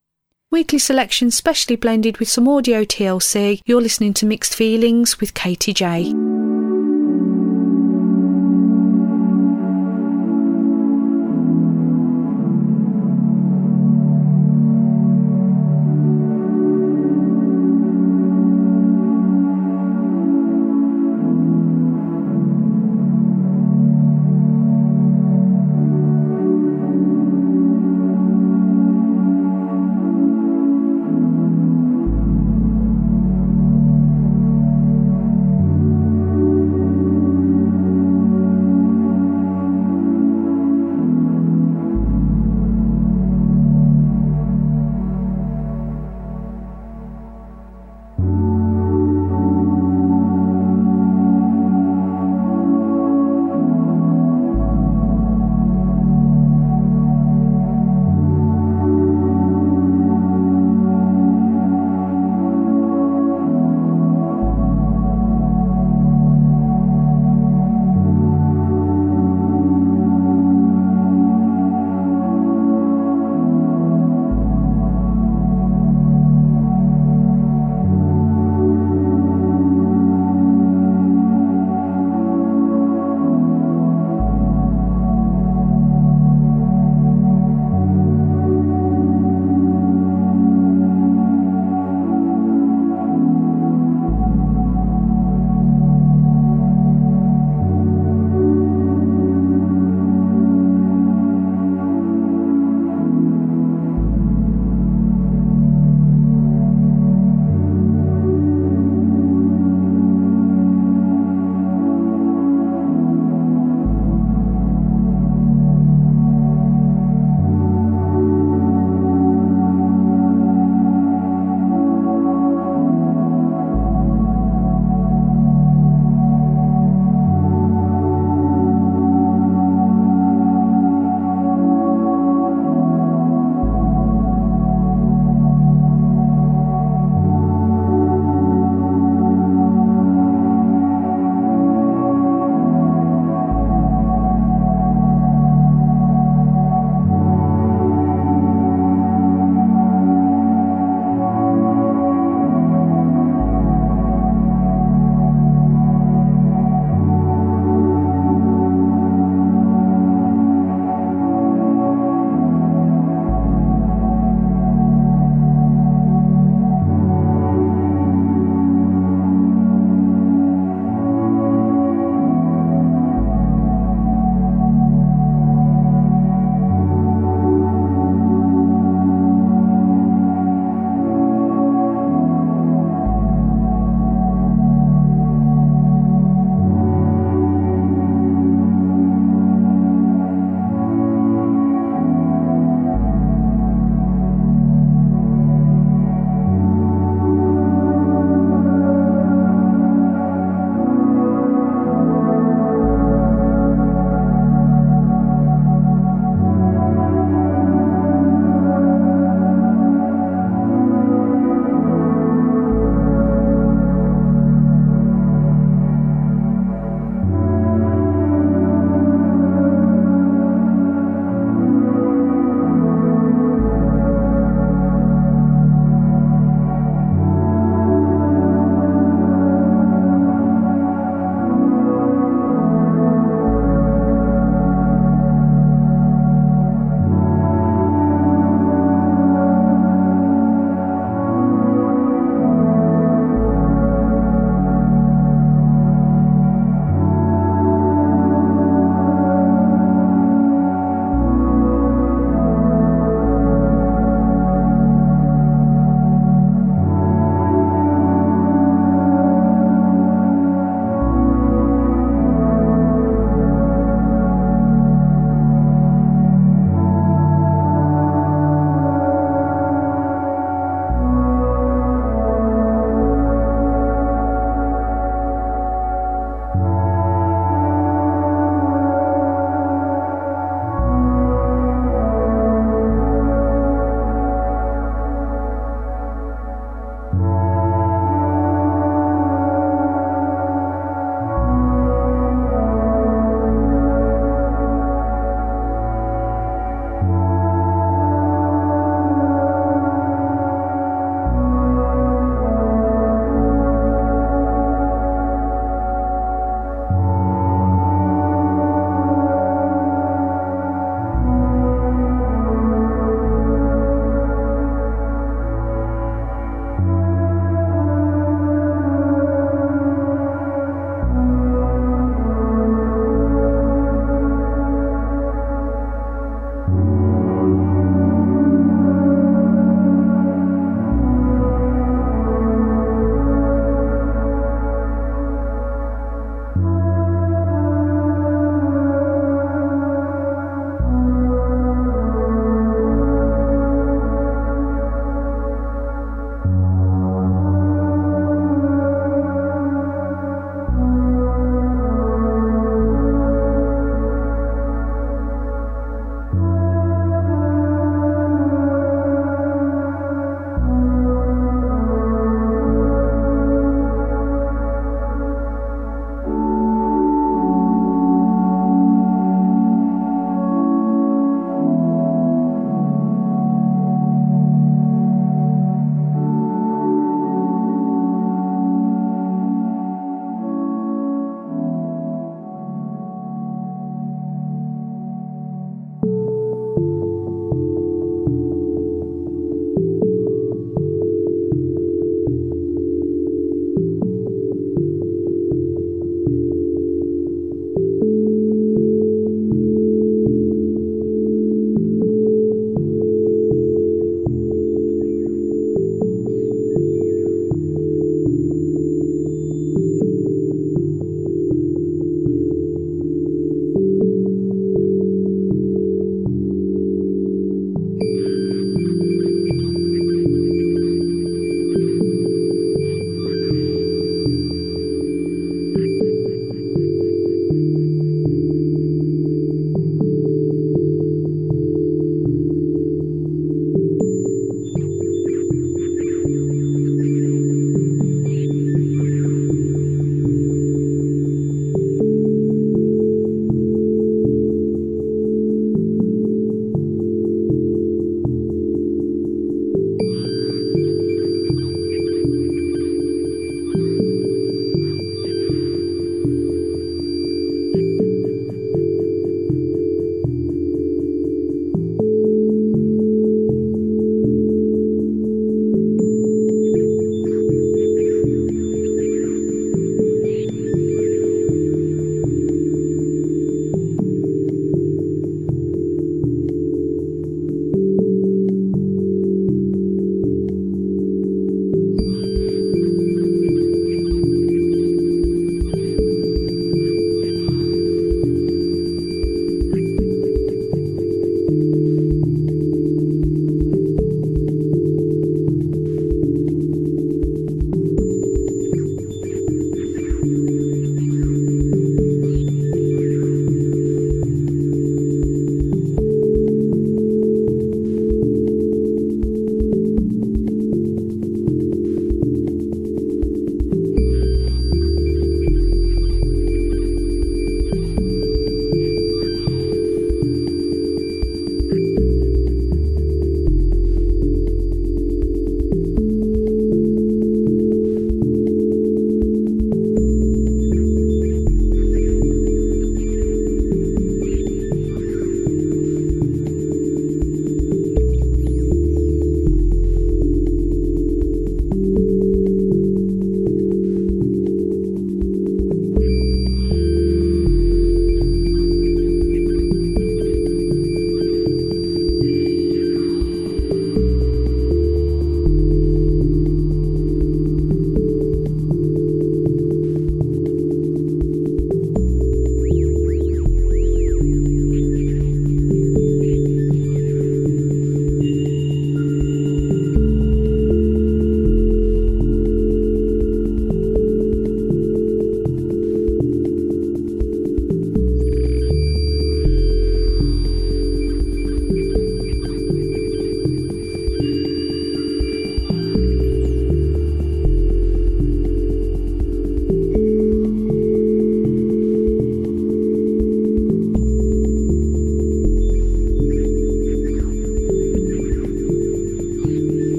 Weekly 0.53 0.77
selection 0.77 1.31
specially 1.31 1.75
blended 1.75 2.19
with 2.19 2.29
some 2.29 2.47
audio 2.47 2.83
TLC. 2.83 3.61
You're 3.65 3.81
listening 3.81 4.13
to 4.13 4.27
Mixed 4.27 4.53
Feelings 4.53 5.19
with 5.19 5.33
Katy 5.33 5.73
Jay. 5.73 6.13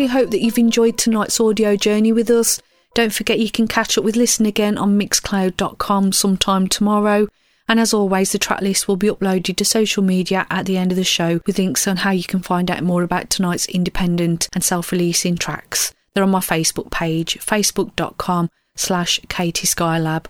Really 0.00 0.12
hope 0.12 0.30
that 0.30 0.40
you've 0.40 0.56
enjoyed 0.56 0.96
tonight's 0.96 1.38
audio 1.38 1.76
journey 1.76 2.10
with 2.10 2.30
us. 2.30 2.62
Don't 2.94 3.12
forget 3.12 3.38
you 3.38 3.50
can 3.50 3.68
catch 3.68 3.98
up 3.98 4.02
with 4.02 4.16
Listen 4.16 4.46
Again 4.46 4.78
on 4.78 4.98
mixcloud.com 4.98 6.12
sometime 6.12 6.68
tomorrow. 6.68 7.28
And 7.68 7.78
as 7.78 7.92
always, 7.92 8.32
the 8.32 8.38
track 8.38 8.62
list 8.62 8.88
will 8.88 8.96
be 8.96 9.08
uploaded 9.08 9.56
to 9.56 9.64
social 9.66 10.02
media 10.02 10.46
at 10.48 10.64
the 10.64 10.78
end 10.78 10.90
of 10.90 10.96
the 10.96 11.04
show 11.04 11.42
with 11.44 11.58
links 11.58 11.86
on 11.86 11.98
how 11.98 12.12
you 12.12 12.24
can 12.24 12.40
find 12.40 12.70
out 12.70 12.82
more 12.82 13.02
about 13.02 13.28
tonight's 13.28 13.68
independent 13.68 14.48
and 14.54 14.64
self-releasing 14.64 15.36
tracks. 15.36 15.92
They're 16.14 16.24
on 16.24 16.30
my 16.30 16.40
Facebook 16.40 16.90
page, 16.90 17.38
facebook.com 17.38 18.48
slash 18.76 19.20
Katy 19.28 19.66
Skylab. 19.66 20.24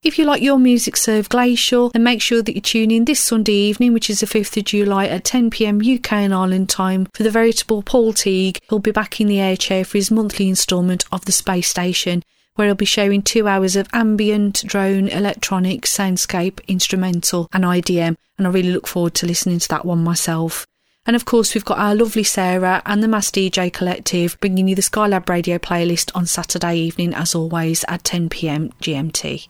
If 0.00 0.16
you 0.16 0.26
like 0.26 0.42
your 0.42 0.60
music 0.60 0.96
served 0.96 1.28
glacial, 1.28 1.88
then 1.88 2.04
make 2.04 2.22
sure 2.22 2.40
that 2.40 2.54
you 2.54 2.60
tune 2.60 2.92
in 2.92 3.04
this 3.04 3.18
Sunday 3.18 3.52
evening, 3.52 3.92
which 3.92 4.08
is 4.08 4.20
the 4.20 4.26
5th 4.26 4.56
of 4.56 4.64
July 4.64 5.06
at 5.06 5.24
10pm 5.24 5.96
UK 5.96 6.12
and 6.12 6.32
Ireland 6.32 6.68
time, 6.68 7.08
for 7.12 7.24
the 7.24 7.32
veritable 7.32 7.82
Paul 7.82 8.12
Teague. 8.12 8.60
He'll 8.70 8.78
be 8.78 8.92
back 8.92 9.20
in 9.20 9.26
the 9.26 9.40
air 9.40 9.56
chair 9.56 9.84
for 9.84 9.98
his 9.98 10.12
monthly 10.12 10.48
instalment 10.48 11.04
of 11.10 11.24
The 11.24 11.32
Space 11.32 11.66
Station, 11.66 12.22
where 12.54 12.68
he'll 12.68 12.76
be 12.76 12.84
showing 12.84 13.22
two 13.22 13.48
hours 13.48 13.74
of 13.74 13.88
ambient, 13.92 14.62
drone, 14.64 15.08
electronic, 15.08 15.82
soundscape, 15.82 16.64
instrumental, 16.68 17.48
and 17.52 17.64
IDM. 17.64 18.14
And 18.38 18.46
I 18.46 18.50
really 18.50 18.70
look 18.70 18.86
forward 18.86 19.14
to 19.16 19.26
listening 19.26 19.58
to 19.58 19.68
that 19.70 19.84
one 19.84 20.04
myself. 20.04 20.64
And 21.06 21.16
of 21.16 21.24
course, 21.24 21.54
we've 21.54 21.64
got 21.64 21.78
our 21.78 21.96
lovely 21.96 22.22
Sarah 22.22 22.82
and 22.86 23.02
the 23.02 23.08
Mass 23.08 23.32
DJ 23.32 23.72
Collective 23.72 24.38
bringing 24.38 24.68
you 24.68 24.76
the 24.76 24.82
Skylab 24.82 25.28
radio 25.28 25.58
playlist 25.58 26.12
on 26.14 26.24
Saturday 26.26 26.76
evening, 26.76 27.14
as 27.14 27.34
always, 27.34 27.84
at 27.88 28.04
10 28.04 28.28
pm 28.28 28.68
GMT. 28.80 29.48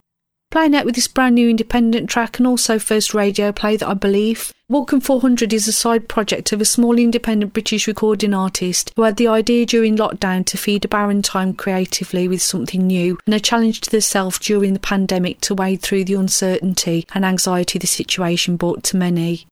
Playing 0.51 0.75
out 0.75 0.87
with 0.87 0.95
this 0.95 1.09
brand 1.09 1.35
new 1.35 1.51
independent 1.51 2.09
track 2.09 2.39
and 2.39 2.47
also 2.47 2.79
first 2.79 3.13
radio 3.13 3.53
play 3.53 3.77
that 3.77 3.89
I 3.89 3.93
believe. 3.93 4.55
Walking 4.71 4.99
400 4.99 5.53
is 5.53 5.69
a 5.69 5.73
side 5.73 6.09
project 6.09 6.53
of 6.53 6.61
a 6.63 6.65
small 6.65 6.99
independent 6.99 7.53
British 7.53 7.87
recording 7.87 8.33
artist 8.33 8.91
who 8.97 9.03
had 9.03 9.19
the 9.19 9.29
idea 9.29 9.67
during 9.67 9.99
lockdown 9.99 10.47
to 10.47 10.57
feed 10.57 10.87
a 10.87 10.89
barren 10.89 11.21
time 11.21 11.53
creatively 11.53 12.29
with 12.29 12.41
something 12.41 12.87
new 12.87 13.19
and 13.27 13.35
a 13.35 13.41
challenge 13.41 13.83
to 13.83 14.01
self 14.01 14.41
during 14.41 14.73
the 14.73 14.81
pandemic 14.81 15.39
to 15.43 15.55
wade 15.55 15.83
through 15.83 16.05
the 16.05 16.15
uncertainty 16.15 17.07
and 17.15 17.27
anxiety 17.27 17.79
the 17.79 17.87
situation 17.87 18.57
brought 18.57 18.83
to 18.85 18.97
many. 18.97 19.47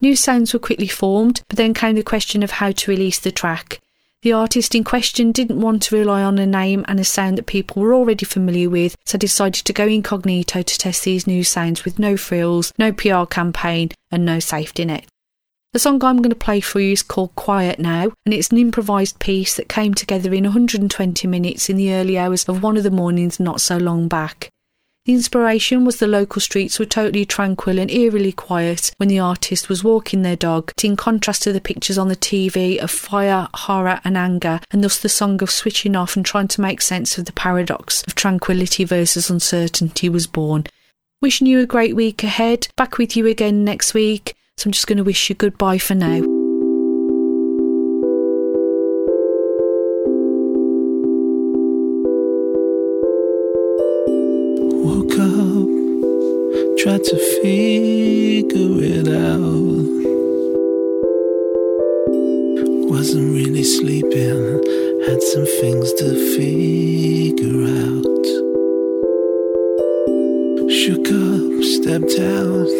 New 0.00 0.14
sounds 0.14 0.54
were 0.54 0.60
quickly 0.60 0.88
formed, 0.88 1.42
but 1.48 1.56
then 1.56 1.74
came 1.74 1.96
the 1.96 2.04
question 2.04 2.44
of 2.44 2.52
how 2.52 2.70
to 2.70 2.90
release 2.90 3.18
the 3.18 3.32
track. 3.32 3.80
The 4.22 4.32
artist 4.32 4.74
in 4.74 4.84
question 4.84 5.32
didn't 5.32 5.62
want 5.62 5.82
to 5.84 5.96
rely 5.96 6.22
on 6.22 6.38
a 6.38 6.44
name 6.44 6.84
and 6.86 7.00
a 7.00 7.04
sound 7.04 7.38
that 7.38 7.46
people 7.46 7.80
were 7.80 7.94
already 7.94 8.26
familiar 8.26 8.68
with, 8.68 8.94
so 9.06 9.16
decided 9.16 9.64
to 9.64 9.72
go 9.72 9.86
incognito 9.86 10.60
to 10.60 10.78
test 10.78 11.04
these 11.04 11.26
new 11.26 11.42
sounds 11.42 11.86
with 11.86 11.98
no 11.98 12.18
frills, 12.18 12.70
no 12.78 12.92
PR 12.92 13.24
campaign, 13.24 13.92
and 14.10 14.26
no 14.26 14.38
safety 14.38 14.84
net. 14.84 15.06
The 15.72 15.78
song 15.78 16.04
I'm 16.04 16.18
going 16.18 16.28
to 16.28 16.36
play 16.36 16.60
for 16.60 16.80
you 16.80 16.92
is 16.92 17.02
called 17.02 17.34
Quiet 17.34 17.78
Now, 17.78 18.12
and 18.26 18.34
it's 18.34 18.50
an 18.50 18.58
improvised 18.58 19.20
piece 19.20 19.56
that 19.56 19.70
came 19.70 19.94
together 19.94 20.34
in 20.34 20.44
120 20.44 21.26
minutes 21.26 21.70
in 21.70 21.78
the 21.78 21.94
early 21.94 22.18
hours 22.18 22.44
of 22.44 22.62
one 22.62 22.76
of 22.76 22.82
the 22.82 22.90
mornings 22.90 23.40
not 23.40 23.62
so 23.62 23.78
long 23.78 24.06
back. 24.06 24.50
The 25.06 25.14
inspiration 25.14 25.86
was 25.86 25.96
the 25.96 26.06
local 26.06 26.40
streets 26.40 26.78
were 26.78 26.84
totally 26.84 27.24
tranquil 27.24 27.78
and 27.78 27.90
eerily 27.90 28.32
quiet 28.32 28.92
when 28.98 29.08
the 29.08 29.18
artist 29.18 29.68
was 29.68 29.82
walking 29.82 30.22
their 30.22 30.36
dog, 30.36 30.72
in 30.82 30.94
contrast 30.94 31.42
to 31.44 31.52
the 31.52 31.60
pictures 31.60 31.96
on 31.96 32.08
the 32.08 32.16
TV 32.16 32.78
of 32.78 32.90
fire, 32.90 33.48
horror, 33.54 34.00
and 34.04 34.18
anger, 34.18 34.60
and 34.70 34.84
thus 34.84 34.98
the 34.98 35.08
song 35.08 35.42
of 35.42 35.50
switching 35.50 35.96
off 35.96 36.16
and 36.16 36.26
trying 36.26 36.48
to 36.48 36.60
make 36.60 36.82
sense 36.82 37.16
of 37.16 37.24
the 37.24 37.32
paradox 37.32 38.02
of 38.06 38.14
tranquility 38.14 38.84
versus 38.84 39.30
uncertainty 39.30 40.10
was 40.10 40.26
born. 40.26 40.66
Wishing 41.22 41.46
you 41.46 41.60
a 41.60 41.66
great 41.66 41.96
week 41.96 42.22
ahead. 42.22 42.68
Back 42.76 42.98
with 42.98 43.16
you 43.16 43.26
again 43.26 43.64
next 43.64 43.94
week. 43.94 44.34
So 44.58 44.68
I'm 44.68 44.72
just 44.72 44.86
going 44.86 44.98
to 44.98 45.04
wish 45.04 45.30
you 45.30 45.34
goodbye 45.34 45.78
for 45.78 45.94
now. 45.94 46.39
Woke 54.82 55.12
up, 55.12 55.68
tried 56.78 57.04
to 57.04 57.16
figure 57.42 58.80
it 58.80 59.08
out. 59.08 59.84
Wasn't 62.88 63.34
really 63.34 63.62
sleeping, 63.62 64.62
had 65.06 65.22
some 65.22 65.44
things 65.60 65.92
to 66.00 66.08
figure 66.34 67.64
out. 67.84 68.24
Shook 70.70 71.08
up, 71.12 71.62
stepped 71.76 72.18
out. 72.18 72.70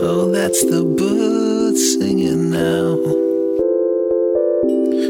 Oh, 0.00 0.30
that's 0.32 0.64
the 0.64 0.84
birds 0.84 1.98
singing 1.98 2.50
now. 2.50 2.98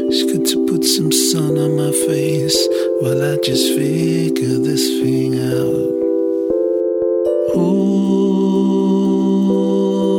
It's 0.09 0.23
good 0.23 0.45
to 0.47 0.67
put 0.67 0.83
some 0.83 1.11
sun 1.11 1.57
on 1.57 1.77
my 1.77 1.91
face 1.91 2.67
while 2.99 3.23
I 3.23 3.37
just 3.43 3.73
figure 3.75 4.57
this 4.59 4.85
thing 4.99 5.39
out. 5.39 6.06
Oh, 7.59 7.73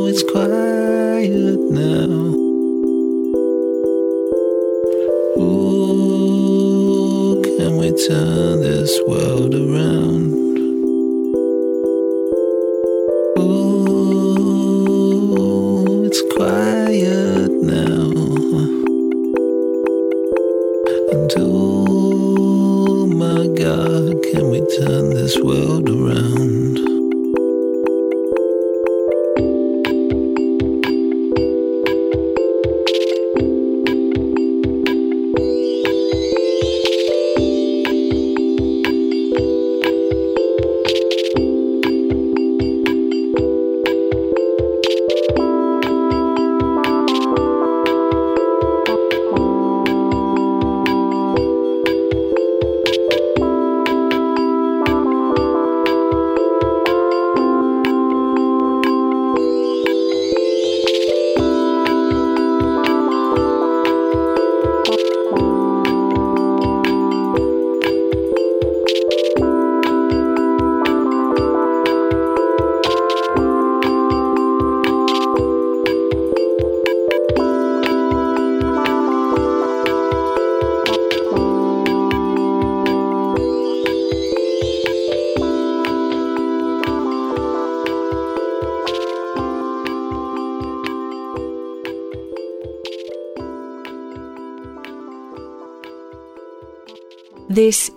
it's 0.09 0.23
quiet 0.23 1.57
now. 1.71 2.35
Oh, 5.37 7.41
can 7.45 7.77
we 7.77 7.91
turn 8.07 8.59
this 8.59 8.99
world 9.07 9.55
around? 9.55 10.33
Oh, 13.37 14.25
it's 16.05 16.21
quiet 16.35 17.51
now. 17.51 18.11
And 21.13 21.31
oh 21.37 23.07
my 23.07 23.47
God, 23.55 24.21
can 24.29 24.49
we 24.51 24.59
turn 24.77 25.11
this 25.11 25.37
world 25.39 25.89
around? 25.89 26.78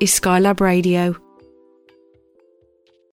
Is 0.03 0.11
Skylab 0.11 0.61
Radio. 0.61 1.22